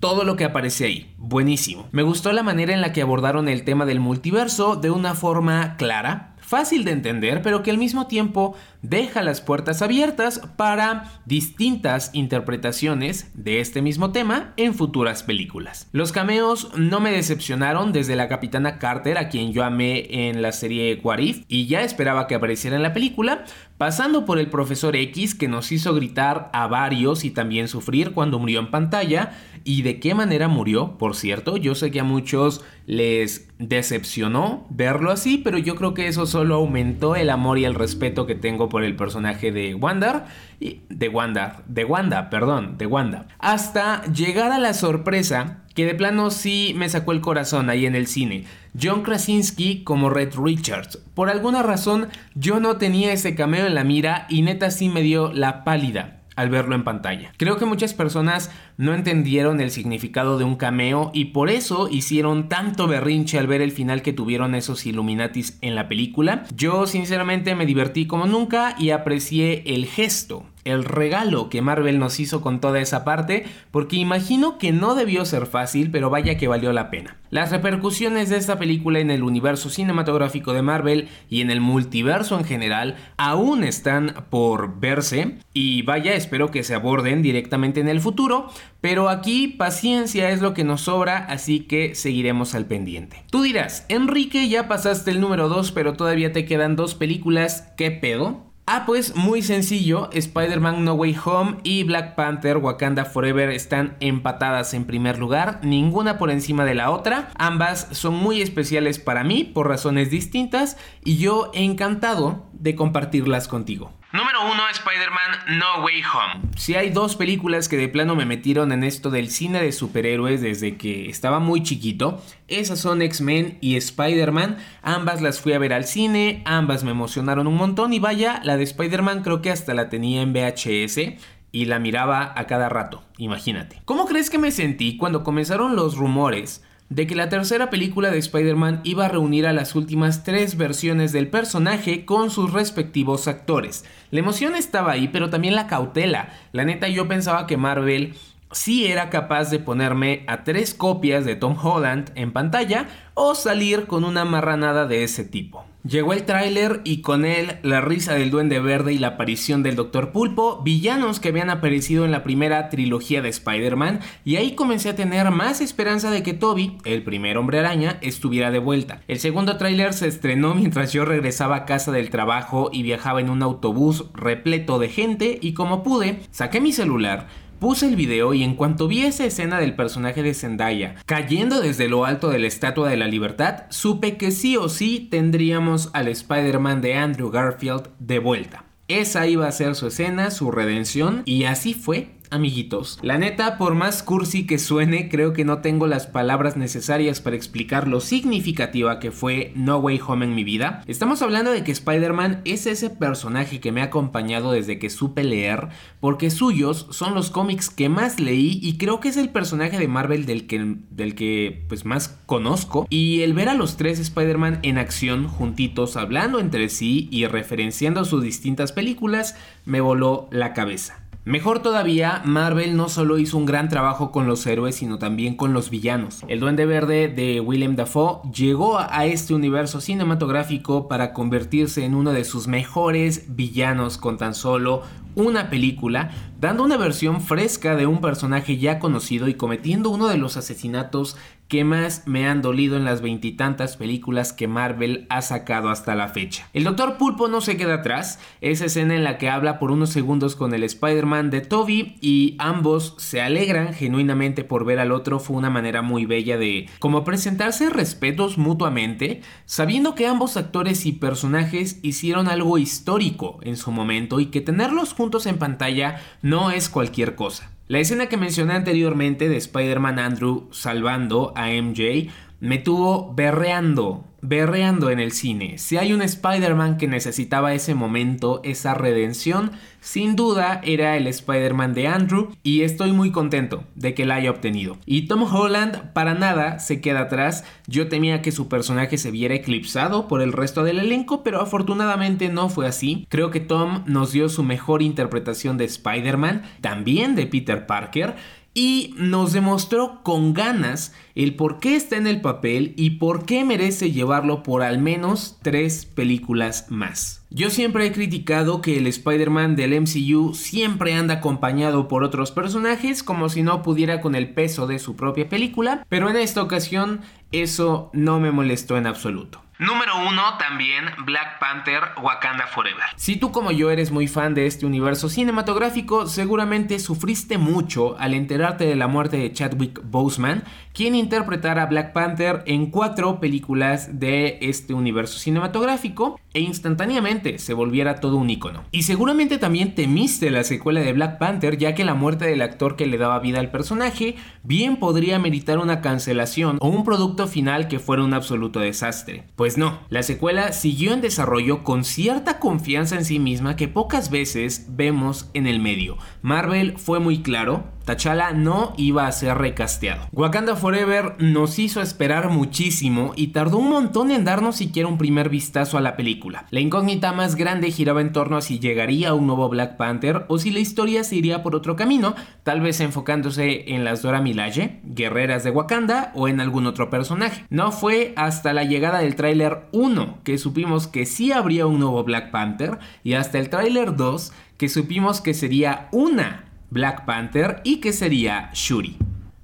todo 0.00 0.24
lo 0.24 0.36
que 0.36 0.44
aparece 0.44 0.84
ahí. 0.84 1.14
Buenísimo. 1.16 1.88
Me 1.92 2.02
gustó 2.02 2.32
la 2.32 2.42
manera 2.42 2.74
en 2.74 2.80
la 2.80 2.92
que 2.92 3.02
abordaron 3.02 3.48
el 3.48 3.64
tema 3.64 3.86
del 3.86 4.00
multiverso 4.00 4.74
de 4.74 4.90
una 4.90 5.14
forma 5.14 5.76
clara, 5.76 6.34
fácil 6.38 6.84
de 6.84 6.90
entender, 6.90 7.40
pero 7.40 7.62
que 7.62 7.70
al 7.70 7.78
mismo 7.78 8.08
tiempo 8.08 8.56
deja 8.82 9.22
las 9.22 9.40
puertas 9.40 9.80
abiertas 9.80 10.40
para 10.56 11.10
distintas 11.24 12.10
interpretaciones 12.12 13.30
de 13.34 13.60
este 13.60 13.80
mismo 13.80 14.12
tema 14.12 14.52
en 14.56 14.74
futuras 14.74 15.22
películas. 15.22 15.88
Los 15.92 16.12
cameos 16.12 16.70
no 16.76 17.00
me 17.00 17.12
decepcionaron 17.12 17.92
desde 17.92 18.16
la 18.16 18.28
capitana 18.28 18.78
Carter, 18.78 19.18
a 19.18 19.28
quien 19.28 19.52
yo 19.52 19.64
amé 19.64 20.28
en 20.28 20.42
la 20.42 20.52
serie 20.52 21.00
What 21.02 21.20
y 21.48 21.66
ya 21.66 21.82
esperaba 21.82 22.26
que 22.26 22.34
apareciera 22.34 22.76
en 22.76 22.82
la 22.82 22.92
película, 22.92 23.44
pasando 23.78 24.24
por 24.24 24.38
el 24.38 24.48
profesor 24.48 24.96
X 24.96 25.34
que 25.34 25.48
nos 25.48 25.72
hizo 25.72 25.94
gritar 25.94 26.50
a 26.52 26.66
varios 26.66 27.24
y 27.24 27.30
también 27.30 27.68
sufrir 27.68 28.12
cuando 28.12 28.38
murió 28.38 28.60
en 28.60 28.70
pantalla, 28.70 29.32
y 29.64 29.82
de 29.82 30.00
qué 30.00 30.14
manera 30.14 30.48
murió, 30.48 30.98
por 30.98 31.14
cierto, 31.14 31.56
yo 31.56 31.74
sé 31.74 31.90
que 31.90 32.00
a 32.00 32.04
muchos 32.04 32.64
les 32.86 33.48
decepcionó 33.58 34.66
verlo 34.70 35.12
así, 35.12 35.38
pero 35.38 35.56
yo 35.58 35.76
creo 35.76 35.94
que 35.94 36.08
eso 36.08 36.26
solo 36.26 36.56
aumentó 36.56 37.14
el 37.14 37.30
amor 37.30 37.58
y 37.58 37.64
el 37.64 37.74
respeto 37.74 38.26
que 38.26 38.34
tengo 38.34 38.68
por 38.72 38.84
el 38.84 38.96
personaje 38.96 39.52
de 39.52 39.74
Wanda, 39.74 40.24
y 40.58 40.80
de 40.88 41.10
Wanda, 41.10 41.62
de 41.66 41.84
Wanda, 41.84 42.30
perdón, 42.30 42.78
de 42.78 42.86
Wanda. 42.86 43.26
Hasta 43.38 44.02
llegar 44.06 44.50
a 44.50 44.58
la 44.58 44.72
sorpresa 44.72 45.58
que 45.74 45.84
de 45.84 45.94
plano 45.94 46.30
sí 46.30 46.72
me 46.74 46.88
sacó 46.88 47.12
el 47.12 47.20
corazón 47.20 47.68
ahí 47.68 47.84
en 47.84 47.94
el 47.94 48.06
cine. 48.06 48.46
John 48.80 49.02
Krasinski 49.02 49.84
como 49.84 50.08
Red 50.08 50.32
Richards. 50.42 50.96
Por 51.12 51.28
alguna 51.28 51.62
razón 51.62 52.08
yo 52.34 52.60
no 52.60 52.78
tenía 52.78 53.12
ese 53.12 53.34
cameo 53.34 53.66
en 53.66 53.74
la 53.74 53.84
mira 53.84 54.24
y 54.30 54.40
neta 54.40 54.70
sí 54.70 54.88
me 54.88 55.02
dio 55.02 55.30
la 55.34 55.64
pálida 55.64 56.21
al 56.36 56.50
verlo 56.50 56.74
en 56.74 56.84
pantalla. 56.84 57.32
Creo 57.36 57.56
que 57.56 57.64
muchas 57.64 57.94
personas 57.94 58.50
no 58.76 58.94
entendieron 58.94 59.60
el 59.60 59.70
significado 59.70 60.38
de 60.38 60.44
un 60.44 60.56
cameo 60.56 61.10
y 61.14 61.26
por 61.26 61.50
eso 61.50 61.88
hicieron 61.88 62.48
tanto 62.48 62.86
berrinche 62.86 63.38
al 63.38 63.46
ver 63.46 63.60
el 63.60 63.72
final 63.72 64.02
que 64.02 64.12
tuvieron 64.12 64.54
esos 64.54 64.86
Illuminatis 64.86 65.58
en 65.60 65.74
la 65.74 65.88
película. 65.88 66.44
Yo 66.54 66.86
sinceramente 66.86 67.54
me 67.54 67.66
divertí 67.66 68.06
como 68.06 68.26
nunca 68.26 68.74
y 68.78 68.90
aprecié 68.90 69.62
el 69.74 69.86
gesto 69.86 70.46
el 70.64 70.84
regalo 70.84 71.48
que 71.48 71.62
Marvel 71.62 71.98
nos 71.98 72.20
hizo 72.20 72.40
con 72.40 72.60
toda 72.60 72.80
esa 72.80 73.04
parte, 73.04 73.44
porque 73.70 73.96
imagino 73.96 74.58
que 74.58 74.72
no 74.72 74.94
debió 74.94 75.24
ser 75.24 75.46
fácil, 75.46 75.90
pero 75.90 76.10
vaya 76.10 76.36
que 76.36 76.48
valió 76.48 76.72
la 76.72 76.90
pena. 76.90 77.16
Las 77.30 77.50
repercusiones 77.50 78.28
de 78.28 78.36
esta 78.36 78.58
película 78.58 79.00
en 79.00 79.10
el 79.10 79.22
universo 79.22 79.70
cinematográfico 79.70 80.52
de 80.52 80.62
Marvel 80.62 81.08
y 81.30 81.40
en 81.40 81.50
el 81.50 81.60
multiverso 81.60 82.38
en 82.38 82.44
general 82.44 82.96
aún 83.16 83.64
están 83.64 84.14
por 84.30 84.78
verse, 84.78 85.38
y 85.54 85.82
vaya, 85.82 86.14
espero 86.14 86.50
que 86.50 86.62
se 86.62 86.74
aborden 86.74 87.22
directamente 87.22 87.80
en 87.80 87.88
el 87.88 88.00
futuro, 88.00 88.50
pero 88.80 89.08
aquí 89.08 89.48
paciencia 89.48 90.30
es 90.30 90.40
lo 90.40 90.54
que 90.54 90.64
nos 90.64 90.82
sobra, 90.82 91.18
así 91.18 91.60
que 91.60 91.94
seguiremos 91.94 92.54
al 92.54 92.66
pendiente. 92.66 93.24
Tú 93.30 93.42
dirás, 93.42 93.86
Enrique, 93.88 94.48
ya 94.48 94.68
pasaste 94.68 95.10
el 95.10 95.20
número 95.20 95.48
2, 95.48 95.72
pero 95.72 95.94
todavía 95.94 96.32
te 96.32 96.44
quedan 96.44 96.76
dos 96.76 96.94
películas, 96.94 97.72
¿qué 97.76 97.90
pedo? 97.90 98.51
Ah, 98.74 98.84
pues 98.86 99.14
muy 99.14 99.42
sencillo, 99.42 100.08
Spider-Man 100.14 100.82
No 100.82 100.94
Way 100.94 101.14
Home 101.26 101.56
y 101.62 101.82
Black 101.84 102.14
Panther 102.14 102.56
Wakanda 102.56 103.04
Forever 103.04 103.50
están 103.50 103.98
empatadas 104.00 104.72
en 104.72 104.86
primer 104.86 105.18
lugar, 105.18 105.60
ninguna 105.62 106.16
por 106.16 106.30
encima 106.30 106.64
de 106.64 106.74
la 106.74 106.90
otra, 106.90 107.28
ambas 107.36 107.88
son 107.90 108.14
muy 108.14 108.40
especiales 108.40 108.98
para 108.98 109.24
mí 109.24 109.44
por 109.44 109.68
razones 109.68 110.10
distintas 110.10 110.78
y 111.04 111.18
yo 111.18 111.50
encantado 111.52 112.46
de 112.54 112.74
compartirlas 112.74 113.46
contigo. 113.46 113.92
Número 114.12 114.44
1, 114.44 114.52
Spider-Man 114.72 115.58
No 115.58 115.82
Way 115.82 116.02
Home. 116.02 116.50
Si 116.58 116.74
hay 116.74 116.90
dos 116.90 117.16
películas 117.16 117.66
que 117.66 117.78
de 117.78 117.88
plano 117.88 118.14
me 118.14 118.26
metieron 118.26 118.70
en 118.70 118.84
esto 118.84 119.08
del 119.08 119.30
cine 119.30 119.62
de 119.62 119.72
superhéroes 119.72 120.42
desde 120.42 120.76
que 120.76 121.08
estaba 121.08 121.38
muy 121.38 121.62
chiquito, 121.62 122.22
esas 122.46 122.78
son 122.78 123.00
X-Men 123.00 123.56
y 123.62 123.76
Spider-Man. 123.76 124.58
Ambas 124.82 125.22
las 125.22 125.40
fui 125.40 125.54
a 125.54 125.58
ver 125.58 125.72
al 125.72 125.86
cine, 125.86 126.42
ambas 126.44 126.84
me 126.84 126.90
emocionaron 126.90 127.46
un 127.46 127.56
montón 127.56 127.94
y 127.94 128.00
vaya, 128.00 128.42
la 128.44 128.58
de 128.58 128.64
Spider-Man 128.64 129.22
creo 129.22 129.40
que 129.40 129.50
hasta 129.50 129.72
la 129.72 129.88
tenía 129.88 130.20
en 130.20 130.34
VHS 130.34 131.18
y 131.50 131.64
la 131.64 131.78
miraba 131.78 132.34
a 132.36 132.46
cada 132.46 132.68
rato, 132.68 133.02
imagínate. 133.16 133.80
¿Cómo 133.86 134.04
crees 134.04 134.28
que 134.28 134.38
me 134.38 134.50
sentí 134.50 134.98
cuando 134.98 135.24
comenzaron 135.24 135.74
los 135.74 135.96
rumores 135.96 136.62
de 136.94 137.06
que 137.06 137.14
la 137.14 137.30
tercera 137.30 137.70
película 137.70 138.10
de 138.10 138.18
Spider-Man 138.18 138.82
iba 138.84 139.06
a 139.06 139.08
reunir 139.08 139.46
a 139.46 139.54
las 139.54 139.74
últimas 139.74 140.24
tres 140.24 140.58
versiones 140.58 141.10
del 141.12 141.28
personaje 141.28 142.04
con 142.04 142.30
sus 142.30 142.52
respectivos 142.52 143.28
actores. 143.28 143.86
La 144.10 144.18
emoción 144.18 144.54
estaba 144.54 144.92
ahí, 144.92 145.08
pero 145.08 145.30
también 145.30 145.54
la 145.54 145.68
cautela. 145.68 146.34
La 146.52 146.66
neta 146.66 146.88
yo 146.88 147.08
pensaba 147.08 147.46
que 147.46 147.56
Marvel 147.56 148.14
sí 148.50 148.86
era 148.88 149.08
capaz 149.08 149.48
de 149.48 149.58
ponerme 149.58 150.24
a 150.26 150.44
tres 150.44 150.74
copias 150.74 151.24
de 151.24 151.34
Tom 151.34 151.56
Holland 151.62 152.10
en 152.14 152.30
pantalla 152.30 152.86
o 153.14 153.34
salir 153.34 153.86
con 153.86 154.04
una 154.04 154.26
marranada 154.26 154.84
de 154.86 155.02
ese 155.02 155.24
tipo. 155.24 155.64
Llegó 155.84 156.12
el 156.12 156.22
tráiler 156.22 156.80
y 156.84 157.00
con 157.00 157.24
él 157.24 157.58
la 157.64 157.80
risa 157.80 158.14
del 158.14 158.30
duende 158.30 158.60
verde 158.60 158.92
y 158.92 158.98
la 158.98 159.08
aparición 159.08 159.64
del 159.64 159.74
Dr. 159.74 160.12
Pulpo, 160.12 160.62
villanos 160.62 161.18
que 161.18 161.30
habían 161.30 161.50
aparecido 161.50 162.04
en 162.04 162.12
la 162.12 162.22
primera 162.22 162.68
trilogía 162.68 163.20
de 163.20 163.30
Spider-Man, 163.30 163.98
y 164.24 164.36
ahí 164.36 164.54
comencé 164.54 164.90
a 164.90 164.94
tener 164.94 165.32
más 165.32 165.60
esperanza 165.60 166.12
de 166.12 166.22
que 166.22 166.34
Toby, 166.34 166.78
el 166.84 167.02
primer 167.02 167.36
hombre 167.36 167.58
araña, 167.58 167.98
estuviera 168.00 168.52
de 168.52 168.60
vuelta. 168.60 169.02
El 169.08 169.18
segundo 169.18 169.56
tráiler 169.56 169.92
se 169.92 170.06
estrenó 170.06 170.54
mientras 170.54 170.92
yo 170.92 171.04
regresaba 171.04 171.56
a 171.56 171.64
casa 171.64 171.90
del 171.90 172.10
trabajo 172.10 172.70
y 172.72 172.84
viajaba 172.84 173.20
en 173.20 173.28
un 173.28 173.42
autobús 173.42 174.04
repleto 174.14 174.78
de 174.78 174.88
gente 174.88 175.40
y 175.42 175.52
como 175.52 175.82
pude, 175.82 176.20
saqué 176.30 176.60
mi 176.60 176.72
celular, 176.72 177.26
Puse 177.62 177.86
el 177.86 177.94
video 177.94 178.34
y 178.34 178.42
en 178.42 178.56
cuanto 178.56 178.88
vi 178.88 179.02
esa 179.02 179.24
escena 179.24 179.60
del 179.60 179.76
personaje 179.76 180.24
de 180.24 180.34
Zendaya 180.34 180.96
cayendo 181.06 181.60
desde 181.60 181.88
lo 181.88 182.04
alto 182.04 182.28
de 182.28 182.40
la 182.40 182.48
Estatua 182.48 182.90
de 182.90 182.96
la 182.96 183.06
Libertad, 183.06 183.66
supe 183.68 184.16
que 184.16 184.32
sí 184.32 184.56
o 184.56 184.68
sí 184.68 185.06
tendríamos 185.08 185.88
al 185.92 186.08
Spider-Man 186.08 186.80
de 186.80 186.94
Andrew 186.94 187.30
Garfield 187.30 187.90
de 188.00 188.18
vuelta. 188.18 188.64
Esa 188.88 189.28
iba 189.28 189.46
a 189.46 189.52
ser 189.52 189.76
su 189.76 189.86
escena, 189.86 190.32
su 190.32 190.50
redención, 190.50 191.22
y 191.24 191.44
así 191.44 191.72
fue 191.72 192.16
amiguitos. 192.32 192.98
La 193.02 193.18
neta, 193.18 193.58
por 193.58 193.74
más 193.74 194.02
cursi 194.02 194.46
que 194.46 194.58
suene, 194.58 195.08
creo 195.08 195.32
que 195.32 195.44
no 195.44 195.58
tengo 195.58 195.86
las 195.86 196.06
palabras 196.06 196.56
necesarias 196.56 197.20
para 197.20 197.36
explicar 197.36 197.86
lo 197.86 198.00
significativa 198.00 198.98
que 198.98 199.12
fue 199.12 199.52
No 199.54 199.78
Way 199.78 200.00
Home 200.06 200.24
en 200.24 200.34
mi 200.34 200.42
vida. 200.42 200.82
Estamos 200.86 201.22
hablando 201.22 201.52
de 201.52 201.62
que 201.62 201.72
Spider-Man 201.72 202.40
es 202.44 202.66
ese 202.66 202.90
personaje 202.90 203.60
que 203.60 203.72
me 203.72 203.82
ha 203.82 203.84
acompañado 203.84 204.52
desde 204.52 204.78
que 204.78 204.90
supe 204.90 205.24
leer, 205.24 205.68
porque 206.00 206.30
suyos 206.30 206.86
son 206.90 207.14
los 207.14 207.30
cómics 207.30 207.70
que 207.70 207.88
más 207.88 208.18
leí 208.18 208.58
y 208.62 208.78
creo 208.78 209.00
que 209.00 209.08
es 209.08 209.16
el 209.16 209.28
personaje 209.28 209.78
de 209.78 209.88
Marvel 209.88 210.26
del 210.26 210.46
que, 210.46 210.76
del 210.90 211.14
que 211.14 211.64
pues 211.68 211.84
más 211.84 212.18
conozco. 212.26 212.86
Y 212.90 213.20
el 213.22 213.34
ver 213.34 213.48
a 213.48 213.54
los 213.54 213.76
tres 213.76 213.98
Spider-Man 213.98 214.60
en 214.62 214.78
acción 214.78 215.28
juntitos 215.28 215.96
hablando 215.96 216.40
entre 216.40 216.68
sí 216.68 217.08
y 217.10 217.26
referenciando 217.26 218.04
sus 218.04 218.22
distintas 218.22 218.72
películas 218.72 219.36
me 219.64 219.80
voló 219.80 220.28
la 220.30 220.52
cabeza. 220.54 221.01
Mejor 221.24 221.60
todavía, 221.60 222.20
Marvel 222.24 222.76
no 222.76 222.88
solo 222.88 223.16
hizo 223.16 223.38
un 223.38 223.46
gran 223.46 223.68
trabajo 223.68 224.10
con 224.10 224.26
los 224.26 224.44
héroes, 224.44 224.74
sino 224.74 224.98
también 224.98 225.36
con 225.36 225.52
los 225.52 225.70
villanos. 225.70 226.24
El 226.26 226.40
Duende 226.40 226.66
Verde 226.66 227.06
de 227.06 227.38
Willem 227.38 227.76
Dafoe 227.76 228.28
llegó 228.32 228.80
a 228.80 229.06
este 229.06 229.32
universo 229.32 229.80
cinematográfico 229.80 230.88
para 230.88 231.12
convertirse 231.12 231.84
en 231.84 231.94
uno 231.94 232.10
de 232.10 232.24
sus 232.24 232.48
mejores 232.48 233.36
villanos 233.36 233.98
con 233.98 234.18
tan 234.18 234.34
solo 234.34 234.82
una 235.14 235.48
película, 235.48 236.10
dando 236.40 236.64
una 236.64 236.76
versión 236.76 237.20
fresca 237.20 237.76
de 237.76 237.86
un 237.86 238.00
personaje 238.00 238.58
ya 238.58 238.80
conocido 238.80 239.28
y 239.28 239.34
cometiendo 239.34 239.90
uno 239.90 240.08
de 240.08 240.16
los 240.16 240.36
asesinatos 240.36 241.16
que 241.52 241.64
más 241.64 242.04
me 242.06 242.26
han 242.26 242.40
dolido 242.40 242.78
en 242.78 242.86
las 242.86 243.02
veintitantas 243.02 243.76
películas 243.76 244.32
que 244.32 244.48
Marvel 244.48 245.04
ha 245.10 245.20
sacado 245.20 245.68
hasta 245.68 245.94
la 245.94 246.08
fecha. 246.08 246.48
El 246.54 246.64
Doctor 246.64 246.96
Pulpo 246.96 247.28
no 247.28 247.42
se 247.42 247.58
queda 247.58 247.74
atrás, 247.74 248.18
esa 248.40 248.64
escena 248.64 248.94
en 248.94 249.04
la 249.04 249.18
que 249.18 249.28
habla 249.28 249.58
por 249.58 249.70
unos 249.70 249.90
segundos 249.90 250.34
con 250.34 250.54
el 250.54 250.64
Spider-Man 250.64 251.28
de 251.28 251.42
Toby 251.42 251.98
y 252.00 252.36
ambos 252.38 252.94
se 252.96 253.20
alegran 253.20 253.74
genuinamente 253.74 254.44
por 254.44 254.64
ver 254.64 254.78
al 254.78 254.92
otro 254.92 255.20
fue 255.20 255.36
una 255.36 255.50
manera 255.50 255.82
muy 255.82 256.06
bella 256.06 256.38
de 256.38 256.70
como 256.78 257.04
presentarse 257.04 257.68
respetos 257.68 258.38
mutuamente, 258.38 259.20
sabiendo 259.44 259.94
que 259.94 260.06
ambos 260.06 260.38
actores 260.38 260.86
y 260.86 260.92
personajes 260.92 261.80
hicieron 261.82 262.28
algo 262.28 262.56
histórico 262.56 263.40
en 263.42 263.58
su 263.58 263.72
momento 263.72 264.20
y 264.20 264.26
que 264.28 264.40
tenerlos 264.40 264.94
juntos 264.94 265.26
en 265.26 265.36
pantalla 265.36 266.00
no 266.22 266.50
es 266.50 266.70
cualquier 266.70 267.14
cosa. 267.14 267.51
La 267.68 267.78
escena 267.78 268.08
que 268.08 268.16
mencioné 268.16 268.54
anteriormente 268.54 269.28
de 269.28 269.36
Spider-Man 269.36 269.98
Andrew 269.98 270.48
salvando 270.50 271.32
a 271.36 271.48
MJ 271.48 272.10
me 272.40 272.58
tuvo 272.58 273.14
berreando, 273.14 274.04
berreando 274.22 274.88
en 274.90 275.00
el 275.00 275.12
cine. 275.12 275.58
Si 275.58 275.76
hay 275.76 275.92
un 275.92 276.00
Spider-Man 276.00 276.78
que 276.78 276.88
necesitaba 276.88 277.52
ese 277.52 277.74
momento, 277.74 278.40
esa 278.44 278.72
redención, 278.72 279.50
sin 279.80 280.14
duda 280.14 280.60
era 280.62 280.96
el 280.96 281.08
Spider-Man 281.08 281.74
de 281.74 281.88
Andrew 281.88 282.30
y 282.44 282.62
estoy 282.62 282.92
muy 282.92 283.10
contento 283.10 283.64
de 283.74 283.94
que 283.94 284.06
la 284.06 284.14
haya 284.14 284.30
obtenido. 284.30 284.78
Y 284.86 285.08
Tom 285.08 285.24
Holland 285.24 285.92
para 285.92 286.14
nada 286.14 286.60
se 286.60 286.80
queda 286.80 287.00
atrás. 287.00 287.44
Yo 287.66 287.88
temía 287.88 288.22
que 288.22 288.30
su 288.30 288.48
personaje 288.48 288.96
se 288.96 289.10
viera 289.10 289.34
eclipsado 289.34 290.06
por 290.06 290.22
el 290.22 290.32
resto 290.32 290.62
del 290.62 290.78
elenco, 290.78 291.24
pero 291.24 291.40
afortunadamente 291.40 292.28
no 292.28 292.48
fue 292.48 292.68
así. 292.68 293.06
Creo 293.08 293.32
que 293.32 293.40
Tom 293.40 293.82
nos 293.86 294.12
dio 294.12 294.28
su 294.28 294.44
mejor 294.44 294.82
interpretación 294.82 295.58
de 295.58 295.64
Spider-Man, 295.64 296.42
también 296.60 297.16
de 297.16 297.26
Peter 297.26 297.66
Parker 297.66 298.14
y 298.54 298.94
nos 298.96 299.32
demostró 299.32 300.02
con 300.02 300.34
ganas 300.34 300.94
el 301.14 301.34
por 301.34 301.58
qué 301.58 301.76
está 301.76 301.96
en 301.96 302.06
el 302.06 302.20
papel 302.20 302.74
y 302.76 302.90
por 302.90 303.24
qué 303.24 303.44
merece 303.44 303.92
llevarlo 303.92 304.42
por 304.42 304.62
al 304.62 304.78
menos 304.78 305.38
tres 305.42 305.86
películas 305.86 306.66
más. 306.70 307.24
Yo 307.30 307.48
siempre 307.48 307.86
he 307.86 307.92
criticado 307.92 308.60
que 308.60 308.76
el 308.76 308.86
Spider-Man 308.86 309.56
del 309.56 309.80
MCU 309.80 310.34
siempre 310.34 310.94
anda 310.94 311.14
acompañado 311.14 311.88
por 311.88 312.04
otros 312.04 312.30
personajes 312.30 313.02
como 313.02 313.30
si 313.30 313.42
no 313.42 313.62
pudiera 313.62 314.02
con 314.02 314.14
el 314.14 314.34
peso 314.34 314.66
de 314.66 314.78
su 314.78 314.96
propia 314.96 315.28
película, 315.28 315.86
pero 315.88 316.10
en 316.10 316.16
esta 316.16 316.42
ocasión 316.42 317.00
eso 317.32 317.90
no 317.92 318.20
me 318.20 318.30
molestó 318.30 318.76
en 318.76 318.86
absoluto. 318.86 319.42
Número 319.62 319.92
1 320.08 320.38
también 320.38 320.86
Black 321.04 321.38
Panther 321.38 321.82
Wakanda 322.02 322.48
Forever. 322.48 322.82
Si 322.96 323.14
tú 323.14 323.30
como 323.30 323.52
yo 323.52 323.70
eres 323.70 323.92
muy 323.92 324.08
fan 324.08 324.34
de 324.34 324.46
este 324.46 324.66
universo 324.66 325.08
cinematográfico, 325.08 326.08
seguramente 326.08 326.80
sufriste 326.80 327.38
mucho 327.38 327.96
al 328.00 328.14
enterarte 328.14 328.64
de 328.64 328.74
la 328.74 328.88
muerte 328.88 329.18
de 329.18 329.32
Chadwick 329.32 329.80
Boseman, 329.84 330.42
quien 330.74 330.96
interpretara 330.96 331.62
a 331.62 331.66
Black 331.66 331.92
Panther 331.92 332.42
en 332.46 332.72
cuatro 332.72 333.20
películas 333.20 334.00
de 334.00 334.38
este 334.40 334.74
universo 334.74 335.20
cinematográfico 335.20 336.18
e 336.34 336.40
instantáneamente 336.40 337.38
se 337.38 337.54
volviera 337.54 338.00
todo 338.00 338.16
un 338.16 338.30
icono. 338.30 338.64
Y 338.70 338.82
seguramente 338.82 339.38
también 339.38 339.74
temiste 339.74 340.30
la 340.30 340.44
secuela 340.44 340.80
de 340.80 340.92
Black 340.92 341.18
Panther 341.18 341.58
ya 341.58 341.74
que 341.74 341.84
la 341.84 341.94
muerte 341.94 342.26
del 342.26 342.42
actor 342.42 342.76
que 342.76 342.86
le 342.86 342.98
daba 342.98 343.18
vida 343.18 343.40
al 343.40 343.50
personaje 343.50 344.16
bien 344.42 344.76
podría 344.76 345.18
meritar 345.18 345.58
una 345.58 345.80
cancelación 345.80 346.58
o 346.60 346.68
un 346.68 346.84
producto 346.84 347.26
final 347.26 347.68
que 347.68 347.78
fuera 347.78 348.04
un 348.04 348.14
absoluto 348.14 348.60
desastre. 348.60 349.24
Pues 349.36 349.58
no, 349.58 349.80
la 349.88 350.02
secuela 350.02 350.52
siguió 350.52 350.92
en 350.92 351.00
desarrollo 351.00 351.64
con 351.64 351.84
cierta 351.84 352.38
confianza 352.38 352.96
en 352.96 353.04
sí 353.04 353.18
misma 353.18 353.56
que 353.56 353.68
pocas 353.68 354.10
veces 354.10 354.66
vemos 354.70 355.30
en 355.34 355.46
el 355.46 355.60
medio. 355.60 355.98
Marvel 356.22 356.78
fue 356.78 357.00
muy 357.00 357.22
claro, 357.22 357.64
T'Challa 357.84 358.32
no 358.32 358.74
iba 358.76 359.06
a 359.06 359.12
ser 359.12 359.38
recasteado. 359.38 360.06
Wakanda 360.12 360.56
Forever 360.56 361.16
nos 361.18 361.58
hizo 361.58 361.80
esperar 361.80 362.30
muchísimo 362.30 363.12
y 363.16 363.28
tardó 363.28 363.58
un 363.58 363.70
montón 363.70 364.10
en 364.10 364.24
darnos 364.24 364.56
siquiera 364.56 364.88
un 364.88 364.98
primer 364.98 365.28
vistazo 365.28 365.78
a 365.78 365.80
la 365.80 365.96
película. 365.96 366.46
La 366.50 366.60
incógnita 366.60 367.12
más 367.12 367.34
grande 367.34 367.70
giraba 367.70 368.00
en 368.00 368.12
torno 368.12 368.36
a 368.36 368.42
si 368.42 368.58
llegaría 368.58 369.14
un 369.14 369.26
nuevo 369.26 369.48
Black 369.48 369.76
Panther 369.76 370.24
o 370.28 370.38
si 370.38 370.50
la 370.50 370.60
historia 370.60 371.04
se 371.04 371.16
iría 371.16 371.42
por 371.42 371.56
otro 371.56 371.76
camino, 371.76 372.14
tal 372.42 372.60
vez 372.60 372.80
enfocándose 372.80 373.72
en 373.74 373.84
las 373.84 374.02
Dora 374.02 374.20
Milaje, 374.20 374.80
guerreras 374.84 375.44
de 375.44 375.50
Wakanda 375.50 376.12
o 376.14 376.28
en 376.28 376.40
algún 376.40 376.66
otro 376.66 376.90
personaje. 376.90 377.44
No 377.50 377.72
fue 377.72 378.12
hasta 378.16 378.52
la 378.52 378.64
llegada 378.64 379.00
del 379.00 379.16
tráiler 379.16 379.66
1 379.72 380.18
que 380.24 380.38
supimos 380.38 380.86
que 380.86 381.06
sí 381.06 381.32
habría 381.32 381.66
un 381.66 381.80
nuevo 381.80 382.04
Black 382.04 382.30
Panther 382.30 382.78
y 383.02 383.14
hasta 383.14 383.38
el 383.38 383.50
tráiler 383.50 383.96
2 383.96 384.32
que 384.56 384.68
supimos 384.68 385.20
que 385.20 385.34
sería 385.34 385.88
una 385.90 386.51
Black 386.72 387.04
Panther 387.04 387.60
y 387.64 387.80
que 387.80 387.92
sería 387.92 388.50
Shuri. 388.54 388.96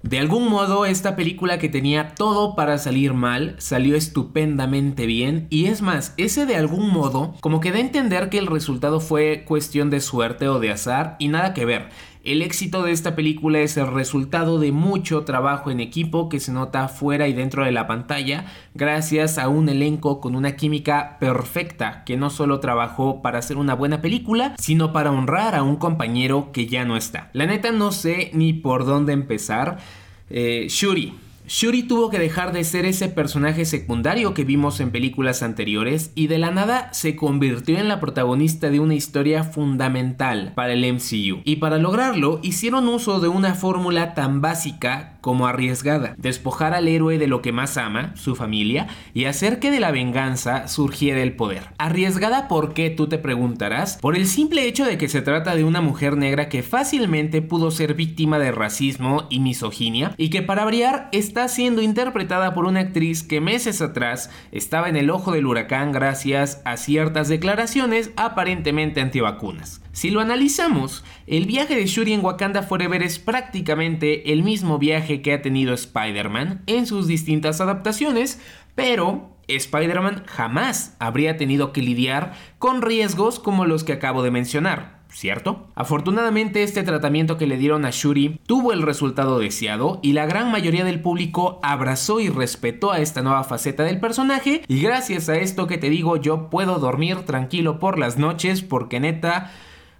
De 0.02 0.18
algún 0.18 0.48
modo, 0.48 0.86
esta 0.86 1.14
película 1.14 1.58
que 1.58 1.68
tenía 1.68 2.14
todo 2.14 2.56
para 2.56 2.78
salir 2.78 3.12
mal 3.12 3.56
salió 3.58 3.96
estupendamente 3.96 5.04
bien 5.04 5.46
y 5.50 5.66
es 5.66 5.82
más, 5.82 6.14
ese 6.16 6.46
de 6.46 6.56
algún 6.56 6.88
modo 6.88 7.34
como 7.40 7.60
que 7.60 7.70
da 7.70 7.76
a 7.76 7.80
entender 7.80 8.30
que 8.30 8.38
el 8.38 8.46
resultado 8.46 9.00
fue 9.00 9.44
cuestión 9.46 9.90
de 9.90 10.00
suerte 10.00 10.48
o 10.48 10.60
de 10.60 10.70
azar 10.70 11.16
y 11.18 11.28
nada 11.28 11.52
que 11.52 11.66
ver. 11.66 11.90
El 12.28 12.42
éxito 12.42 12.82
de 12.82 12.92
esta 12.92 13.16
película 13.16 13.60
es 13.60 13.78
el 13.78 13.86
resultado 13.86 14.58
de 14.58 14.70
mucho 14.70 15.24
trabajo 15.24 15.70
en 15.70 15.80
equipo 15.80 16.28
que 16.28 16.40
se 16.40 16.52
nota 16.52 16.86
fuera 16.88 17.26
y 17.26 17.32
dentro 17.32 17.64
de 17.64 17.72
la 17.72 17.86
pantalla, 17.86 18.44
gracias 18.74 19.38
a 19.38 19.48
un 19.48 19.70
elenco 19.70 20.20
con 20.20 20.36
una 20.36 20.54
química 20.54 21.16
perfecta 21.20 22.04
que 22.04 22.18
no 22.18 22.28
solo 22.28 22.60
trabajó 22.60 23.22
para 23.22 23.38
hacer 23.38 23.56
una 23.56 23.72
buena 23.72 24.02
película, 24.02 24.54
sino 24.58 24.92
para 24.92 25.10
honrar 25.10 25.54
a 25.54 25.62
un 25.62 25.76
compañero 25.76 26.52
que 26.52 26.66
ya 26.66 26.84
no 26.84 26.98
está. 26.98 27.30
La 27.32 27.46
neta 27.46 27.72
no 27.72 27.92
sé 27.92 28.30
ni 28.34 28.52
por 28.52 28.84
dónde 28.84 29.14
empezar. 29.14 29.78
Eh, 30.28 30.66
Shuri, 30.68 31.14
Shuri 31.48 31.84
tuvo 31.84 32.10
que 32.10 32.18
dejar 32.18 32.52
de 32.52 32.62
ser 32.62 32.84
ese 32.84 33.08
personaje 33.08 33.64
secundario 33.64 34.34
que 34.34 34.44
vimos 34.44 34.80
en 34.80 34.90
películas 34.90 35.42
anteriores 35.42 36.12
y 36.14 36.26
de 36.26 36.36
la 36.36 36.50
nada 36.50 36.92
se 36.92 37.16
convirtió 37.16 37.78
en 37.78 37.88
la 37.88 38.00
protagonista 38.00 38.68
de 38.68 38.80
una 38.80 38.94
historia 38.94 39.44
fundamental 39.44 40.52
para 40.54 40.74
el 40.74 40.84
MCU. 40.92 41.40
Y 41.44 41.56
para 41.56 41.78
lograrlo 41.78 42.38
hicieron 42.42 42.86
uso 42.86 43.18
de 43.20 43.28
una 43.28 43.54
fórmula 43.54 44.12
tan 44.12 44.42
básica 44.42 45.17
como 45.28 45.46
arriesgada, 45.46 46.14
despojar 46.16 46.72
al 46.72 46.88
héroe 46.88 47.18
de 47.18 47.26
lo 47.26 47.42
que 47.42 47.52
más 47.52 47.76
ama, 47.76 48.16
su 48.16 48.34
familia, 48.34 48.86
y 49.12 49.26
hacer 49.26 49.58
que 49.58 49.70
de 49.70 49.78
la 49.78 49.90
venganza 49.90 50.68
surgiera 50.68 51.20
el 51.20 51.36
poder. 51.36 51.64
Arriesgada 51.76 52.48
por 52.48 52.72
qué, 52.72 52.88
tú 52.88 53.08
te 53.08 53.18
preguntarás, 53.18 53.98
por 53.98 54.16
el 54.16 54.26
simple 54.26 54.66
hecho 54.66 54.86
de 54.86 54.96
que 54.96 55.06
se 55.06 55.20
trata 55.20 55.54
de 55.54 55.64
una 55.64 55.82
mujer 55.82 56.16
negra 56.16 56.48
que 56.48 56.62
fácilmente 56.62 57.42
pudo 57.42 57.70
ser 57.70 57.92
víctima 57.92 58.38
de 58.38 58.52
racismo 58.52 59.26
y 59.28 59.40
misoginia, 59.40 60.14
y 60.16 60.30
que 60.30 60.40
para 60.40 60.64
variar 60.64 61.10
está 61.12 61.46
siendo 61.48 61.82
interpretada 61.82 62.54
por 62.54 62.64
una 62.64 62.80
actriz 62.80 63.22
que 63.22 63.42
meses 63.42 63.82
atrás 63.82 64.30
estaba 64.50 64.88
en 64.88 64.96
el 64.96 65.10
ojo 65.10 65.32
del 65.32 65.44
huracán 65.44 65.92
gracias 65.92 66.62
a 66.64 66.78
ciertas 66.78 67.28
declaraciones 67.28 68.12
aparentemente 68.16 69.02
antivacunas. 69.02 69.82
Si 69.98 70.10
lo 70.10 70.20
analizamos, 70.20 71.02
el 71.26 71.46
viaje 71.46 71.74
de 71.74 71.84
Shuri 71.84 72.12
en 72.12 72.24
Wakanda 72.24 72.62
Forever 72.62 73.02
es 73.02 73.18
prácticamente 73.18 74.32
el 74.32 74.44
mismo 74.44 74.78
viaje 74.78 75.22
que 75.22 75.32
ha 75.32 75.42
tenido 75.42 75.74
Spider-Man 75.74 76.62
en 76.66 76.86
sus 76.86 77.08
distintas 77.08 77.60
adaptaciones, 77.60 78.40
pero 78.76 79.30
Spider-Man 79.48 80.22
jamás 80.28 80.94
habría 81.00 81.36
tenido 81.36 81.72
que 81.72 81.82
lidiar 81.82 82.34
con 82.60 82.80
riesgos 82.80 83.40
como 83.40 83.66
los 83.66 83.82
que 83.82 83.94
acabo 83.94 84.22
de 84.22 84.30
mencionar. 84.30 84.98
¿cierto? 85.10 85.66
Afortunadamente 85.74 86.62
este 86.62 86.82
tratamiento 86.84 87.38
que 87.38 87.46
le 87.46 87.56
dieron 87.56 87.84
a 87.84 87.90
Shuri 87.90 88.38
tuvo 88.46 88.72
el 88.72 88.82
resultado 88.82 89.38
deseado 89.38 89.98
y 90.02 90.12
la 90.12 90.26
gran 90.26 90.52
mayoría 90.52 90.84
del 90.84 91.00
público 91.00 91.58
abrazó 91.62 92.20
y 92.20 92.28
respetó 92.28 92.92
a 92.92 93.00
esta 93.00 93.22
nueva 93.22 93.42
faceta 93.42 93.82
del 93.84 94.00
personaje 94.00 94.62
y 94.68 94.80
gracias 94.80 95.28
a 95.28 95.36
esto 95.36 95.66
que 95.66 95.78
te 95.78 95.90
digo 95.90 96.18
yo 96.18 96.50
puedo 96.50 96.78
dormir 96.78 97.22
tranquilo 97.22 97.80
por 97.80 97.98
las 97.98 98.18
noches 98.18 98.62
porque 98.62 99.00
neta 99.00 99.50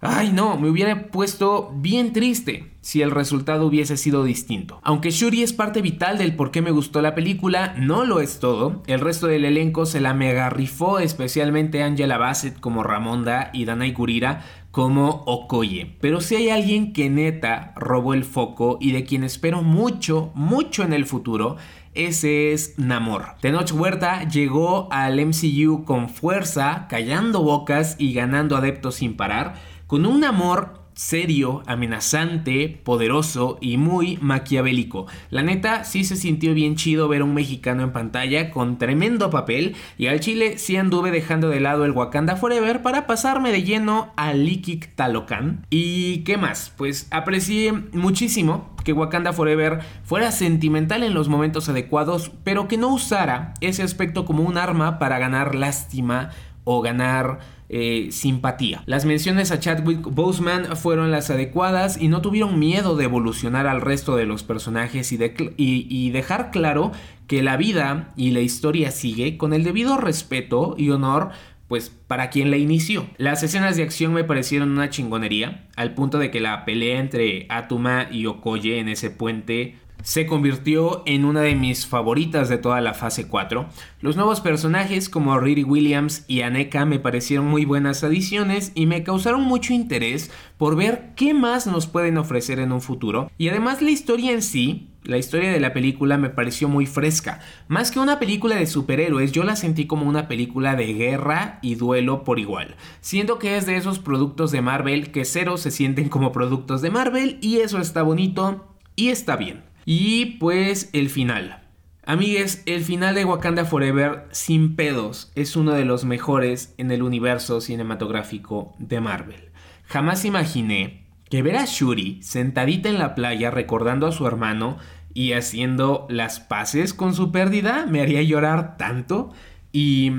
Ay 0.01 0.31
no, 0.33 0.57
me 0.57 0.69
hubiera 0.69 1.09
puesto 1.09 1.73
bien 1.75 2.13
triste 2.13 2.71
si 2.81 3.03
el 3.03 3.11
resultado 3.11 3.67
hubiese 3.67 3.97
sido 3.97 4.23
distinto. 4.23 4.81
Aunque 4.83 5.11
Shuri 5.11 5.43
es 5.43 5.53
parte 5.53 5.83
vital 5.83 6.19
del 6.19 6.37
por 6.37 6.53
qué 6.53 6.63
me 6.63 6.71
gustó 6.71 7.03
la 7.03 7.17
película, 7.17 7.75
no 7.77 8.05
lo 8.05 8.21
es 8.21 8.39
todo. 8.39 8.83
El 8.87 9.01
resto 9.01 9.27
del 9.27 9.45
elenco 9.45 9.87
se 9.87 10.01
la 10.01 10.15
mega 10.15 10.49
rifó, 10.51 11.01
especialmente 11.01 11.83
Angela 11.83 12.17
Bassett 12.17 12.61
como 12.61 12.85
Ramonda 12.85 13.51
y 13.53 13.65
Danai 13.65 13.93
Gurira 13.93 14.45
como 14.71 15.25
Okoye. 15.27 15.97
Pero 16.01 16.21
si 16.21 16.37
hay 16.37 16.51
alguien 16.51 16.93
que 16.93 17.11
neta 17.11 17.73
robó 17.75 18.15
el 18.15 18.25
foco 18.25 18.79
y 18.81 18.93
de 18.93 19.05
quien 19.05 19.25
espero 19.25 19.63
mucho, 19.63 20.31
mucho 20.35 20.85
en 20.85 20.93
el 20.93 21.05
futuro, 21.05 21.57
ese 21.95 22.53
es 22.53 22.79
Namor. 22.79 23.35
Tenoch 23.41 23.73
Huerta 23.73 24.29
llegó 24.29 24.87
al 24.93 25.19
MCU 25.27 25.85
con 25.85 26.09
fuerza, 26.09 26.87
callando 26.89 27.43
bocas 27.43 27.97
y 27.99 28.13
ganando 28.13 28.57
adeptos 28.57 28.95
sin 28.95 29.17
parar 29.17 29.57
con 29.89 30.05
un 30.05 30.23
amor 30.23 30.79
serio, 30.93 31.63
amenazante, 31.67 32.81
poderoso 32.83 33.57
y 33.61 33.77
muy 33.77 34.19
maquiavélico. 34.21 35.07
La 35.31 35.43
neta, 35.43 35.85
sí 35.85 36.03
se 36.05 36.17
sintió 36.17 36.55
bien 36.55 36.75
chido 36.75 37.09
ver 37.09 37.23
a 37.23 37.25
un 37.25 37.35
mexicano 37.35 37.85
en 37.85 37.93
pantalla 37.93 38.51
con 38.51 38.79
tremendo 38.79 39.31
papel 39.31 39.77
y 39.97 40.09
al 40.09 40.21
chile 40.21 40.59
sí 40.59 40.77
anduve 40.77 41.11
dejando 41.11 41.49
de 41.49 41.61
lado 41.61 41.85
el 41.85 41.93
Wakanda 41.93 42.37
Forever 42.37 42.83
para 42.83 43.07
pasarme 43.07 43.51
de 43.51 43.63
lleno 43.63 44.13
a 44.17 44.35
Likik 44.35 44.95
Talocan. 44.95 45.65
¿Y 45.71 46.19
qué 46.25 46.37
más? 46.37 46.73
Pues 46.77 47.07
aprecié 47.11 47.73
muchísimo 47.73 48.75
que 48.85 48.93
Wakanda 48.93 49.33
Forever 49.33 49.79
fuera 50.03 50.33
sentimental 50.33 51.03
en 51.03 51.15
los 51.15 51.29
momentos 51.29 51.69
adecuados, 51.69 52.33
pero 52.45 52.69
que 52.69 52.77
no 52.77 52.89
usara 52.93 53.55
ese 53.61 53.85
aspecto 53.85 54.27
como 54.27 54.43
un 54.43 54.59
arma 54.59 54.99
para 54.99 55.19
ganar 55.19 55.55
lástima 55.55 56.31
o 56.65 56.83
ganar 56.83 57.39
eh, 57.71 58.09
simpatía. 58.13 58.83
Las 58.87 59.05
menciones 59.05 59.51
a 59.51 59.61
Chadwick 59.61 60.01
Boseman 60.01 60.77
fueron 60.77 61.11
las 61.11 61.29
adecuadas 61.29 62.01
y 62.01 62.09
no 62.09 62.23
tuvieron 62.23 62.59
miedo 62.59 62.97
de 62.97 63.05
evolucionar 63.05 63.67
al 63.67 63.83
resto 63.83 64.17
de 64.17 64.25
los 64.25 64.43
personajes 64.43 65.13
y, 65.13 66.11
dejar 66.11 66.51
claro 66.51 66.93
que 67.27 67.43
la 67.43 67.59
vida 67.59 68.09
y 68.17 68.31
la 68.31 68.41
historia 68.41 68.91
sigue 68.91 69.37
con 69.37 69.53
el 69.53 69.65
debido 69.65 69.99
respeto 69.99 70.75
y 70.79 70.91
honor 70.91 71.31
pues 71.69 71.91
para 71.91 72.31
quien 72.31 72.51
la 72.51 72.57
inició. 72.57 73.07
Las 73.19 73.43
escenas 73.43 73.77
de 73.77 73.83
acción 73.83 74.15
me 74.15 74.25
parecieron 74.25 74.71
una 74.71 74.89
chingonería, 74.89 75.67
al 75.77 75.93
punto 75.93 76.19
de 76.19 76.31
que 76.31 76.41
la 76.41 76.65
pelea 76.65 76.99
entre 76.99 77.45
Atuma 77.51 78.09
y 78.11 78.25
Okoye 78.25 78.79
en 78.79 78.89
ese 78.89 79.11
puente 79.11 79.77
se 80.03 80.27
convirtió 80.27 81.03
en 81.07 81.25
una 81.25 81.41
de 81.41 81.55
mis 81.55 81.87
favoritas 81.87 82.49
de 82.49 82.59
toda 82.59 82.81
la 82.81 82.95
fase 82.95 83.27
4. 83.27 83.67
Los 84.01 84.17
nuevos 84.17 84.41
personajes 84.41 85.09
como 85.09 85.39
Riri 85.39 85.65
Williams 85.65 86.25
y 86.29 86.43
Aneka 86.43 86.85
me 86.85 86.99
parecieron 86.99 87.47
muy 87.47 87.65
buenas 87.65 88.05
adiciones 88.05 88.73
y 88.75 88.87
me 88.87 89.03
causaron 89.03 89.43
mucho 89.43 89.73
interés 89.73 90.31
por 90.57 90.77
ver 90.77 91.11
qué 91.17 91.35
más 91.35 91.67
nos 91.67 91.87
pueden 91.87 92.19
ofrecer 92.19 92.59
en 92.59 92.73
un 92.73 92.81
futuro. 92.81 93.31
Y 93.39 93.49
además 93.49 93.83
la 93.83 93.91
historia 93.91 94.33
en 94.33 94.43
sí, 94.43 94.89
la 95.03 95.19
historia 95.19 95.51
de 95.53 95.61
la 95.61 95.73
película 95.73 96.19
me 96.19 96.31
pareció 96.31 96.69
muy 96.69 96.87
fresca. 96.87 97.41
Más 97.67 97.91
que 97.91 97.99
una 97.99 98.19
película 98.19 98.57
de 98.57 98.67
superhéroes, 98.67 99.33
yo 99.33 99.45
la 99.45 99.57
sentí 99.57 99.87
como 99.87 100.07
una 100.07 100.29
película 100.29 100.77
de 100.77 100.93
guerra 100.93 101.59
y 101.63 101.77
duelo 101.77 102.25
por 102.25 102.39
igual. 102.39 102.77
Siento 103.01 103.39
que 103.39 103.57
es 103.57 103.67
de 103.67 103.77
esos 103.77 103.99
productos 103.99 104.53
de 104.53 104.63
Marvel 104.63 105.11
que 105.11 105.25
cero 105.25 105.57
se 105.57 105.71
sienten 105.71 106.09
como 106.09 106.33
productos 106.33 106.83
de 106.83 106.91
Marvel 106.91 107.39
y 107.41 107.59
eso 107.59 107.79
está 107.79 108.03
bonito 108.03 108.75
y 108.97 109.09
está 109.09 109.37
bien. 109.37 109.68
Y 109.91 110.37
pues 110.39 110.91
el 110.93 111.09
final. 111.09 111.63
Amigues, 112.05 112.63
el 112.67 112.85
final 112.85 113.15
de 113.15 113.25
Wakanda 113.25 113.65
Forever 113.65 114.27
sin 114.33 114.77
pedos 114.77 115.33
es 115.35 115.57
uno 115.57 115.73
de 115.73 115.87
los 115.87 116.05
mejores 116.05 116.75
en 116.77 116.91
el 116.91 117.03
universo 117.03 117.63
cinematográfico 117.63 118.75
de 118.79 119.01
Marvel. 119.01 119.49
Jamás 119.87 120.27
imaginé 120.27 121.07
que 121.31 121.41
ver 121.41 121.57
a 121.57 121.65
Shuri 121.65 122.23
sentadita 122.23 122.91
en 122.91 122.99
la 122.99 123.15
playa 123.15 123.51
recordando 123.51 124.07
a 124.07 124.13
su 124.13 124.27
hermano 124.27 124.77
y 125.15 125.33
haciendo 125.33 126.07
las 126.11 126.39
paces 126.39 126.93
con 126.93 127.15
su 127.15 127.33
pérdida 127.33 127.87
me 127.87 128.03
haría 128.03 128.23
llorar 128.23 128.77
tanto. 128.77 129.33
Y 129.73 130.13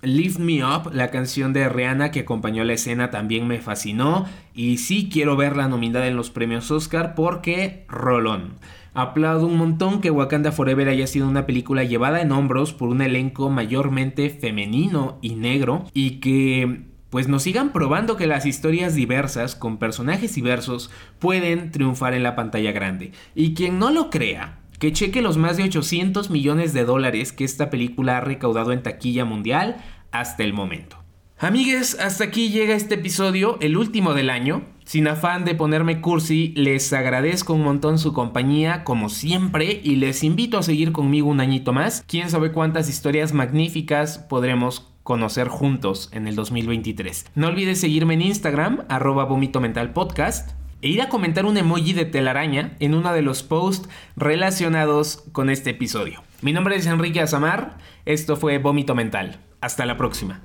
Lift 0.00 0.38
Me 0.38 0.64
Up, 0.64 0.92
la 0.92 1.10
canción 1.10 1.52
de 1.52 1.68
Rihanna 1.68 2.12
que 2.12 2.20
acompañó 2.20 2.62
la 2.62 2.74
escena, 2.74 3.10
también 3.10 3.48
me 3.48 3.60
fascinó. 3.60 4.26
Y 4.54 4.78
sí 4.78 5.08
quiero 5.12 5.36
verla 5.36 5.66
nominada 5.66 6.06
en 6.06 6.14
los 6.14 6.30
premios 6.30 6.70
Oscar 6.70 7.16
porque 7.16 7.84
rolón. 7.88 8.58
Aplaudo 8.98 9.46
un 9.46 9.56
montón 9.56 10.00
que 10.00 10.10
Wakanda 10.10 10.50
Forever 10.50 10.88
haya 10.88 11.06
sido 11.06 11.28
una 11.28 11.46
película 11.46 11.84
llevada 11.84 12.20
en 12.20 12.32
hombros 12.32 12.72
por 12.72 12.88
un 12.88 13.00
elenco 13.00 13.48
mayormente 13.48 14.28
femenino 14.28 15.20
y 15.22 15.36
negro 15.36 15.84
y 15.94 16.18
que 16.18 16.82
pues 17.08 17.28
nos 17.28 17.44
sigan 17.44 17.72
probando 17.72 18.16
que 18.16 18.26
las 18.26 18.44
historias 18.44 18.96
diversas 18.96 19.54
con 19.54 19.78
personajes 19.78 20.34
diversos 20.34 20.90
pueden 21.20 21.70
triunfar 21.70 22.12
en 22.12 22.24
la 22.24 22.34
pantalla 22.34 22.72
grande. 22.72 23.12
Y 23.36 23.54
quien 23.54 23.78
no 23.78 23.92
lo 23.92 24.10
crea, 24.10 24.58
que 24.80 24.92
cheque 24.92 25.22
los 25.22 25.36
más 25.36 25.56
de 25.56 25.62
800 25.62 26.30
millones 26.30 26.72
de 26.72 26.84
dólares 26.84 27.30
que 27.30 27.44
esta 27.44 27.70
película 27.70 28.18
ha 28.18 28.20
recaudado 28.20 28.72
en 28.72 28.82
taquilla 28.82 29.24
mundial 29.24 29.76
hasta 30.10 30.42
el 30.42 30.52
momento. 30.52 30.96
Amigues, 31.38 31.96
hasta 32.00 32.24
aquí 32.24 32.50
llega 32.50 32.74
este 32.74 32.96
episodio, 32.96 33.58
el 33.60 33.76
último 33.76 34.12
del 34.12 34.28
año. 34.28 34.62
Sin 34.88 35.06
afán 35.06 35.44
de 35.44 35.54
ponerme 35.54 36.00
cursi, 36.00 36.54
les 36.56 36.94
agradezco 36.94 37.52
un 37.52 37.62
montón 37.62 37.98
su 37.98 38.14
compañía, 38.14 38.84
como 38.84 39.10
siempre, 39.10 39.82
y 39.84 39.96
les 39.96 40.24
invito 40.24 40.56
a 40.56 40.62
seguir 40.62 40.92
conmigo 40.92 41.28
un 41.28 41.40
añito 41.40 41.74
más. 41.74 42.02
Quién 42.06 42.30
sabe 42.30 42.52
cuántas 42.52 42.88
historias 42.88 43.34
magníficas 43.34 44.16
podremos 44.16 44.90
conocer 45.02 45.48
juntos 45.48 46.08
en 46.12 46.26
el 46.26 46.36
2023. 46.36 47.26
No 47.34 47.48
olvides 47.48 47.78
seguirme 47.78 48.14
en 48.14 48.22
Instagram, 48.22 48.86
arroba 48.88 49.26
vomito 49.26 49.60
mental 49.60 49.92
podcast, 49.92 50.52
e 50.80 50.88
ir 50.88 51.02
a 51.02 51.10
comentar 51.10 51.44
un 51.44 51.58
emoji 51.58 51.92
de 51.92 52.06
telaraña 52.06 52.74
en 52.80 52.94
uno 52.94 53.12
de 53.12 53.20
los 53.20 53.42
posts 53.42 53.90
relacionados 54.16 55.22
con 55.32 55.50
este 55.50 55.68
episodio. 55.68 56.22
Mi 56.40 56.52
nombre 56.52 56.76
es 56.76 56.86
Enrique 56.86 57.20
Azamar, 57.20 57.78
esto 58.04 58.36
fue 58.36 58.58
Vómito 58.58 58.94
Mental. 58.94 59.40
Hasta 59.60 59.84
la 59.86 59.96
próxima. 59.96 60.40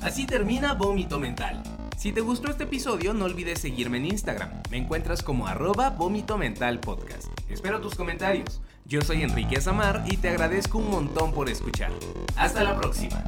Así 0.00 0.24
termina 0.24 0.72
Vómito 0.72 1.20
Mental. 1.20 1.62
Si 1.98 2.12
te 2.12 2.22
gustó 2.22 2.50
este 2.50 2.64
episodio, 2.64 3.12
no 3.12 3.26
olvides 3.26 3.60
seguirme 3.60 3.98
en 3.98 4.06
Instagram. 4.06 4.48
Me 4.70 4.78
encuentras 4.78 5.22
como 5.22 5.46
arroba 5.46 5.90
vómito 5.90 6.38
mental 6.38 6.80
podcast. 6.80 7.24
Espero 7.50 7.80
tus 7.80 7.94
comentarios. 7.94 8.62
Yo 8.86 9.02
soy 9.02 9.22
Enrique 9.22 9.58
Azamar 9.58 10.04
y 10.06 10.16
te 10.16 10.30
agradezco 10.30 10.78
un 10.78 10.90
montón 10.90 11.32
por 11.32 11.50
escuchar. 11.50 11.90
Hasta 12.36 12.64
la 12.64 12.76
próxima. 12.76 13.22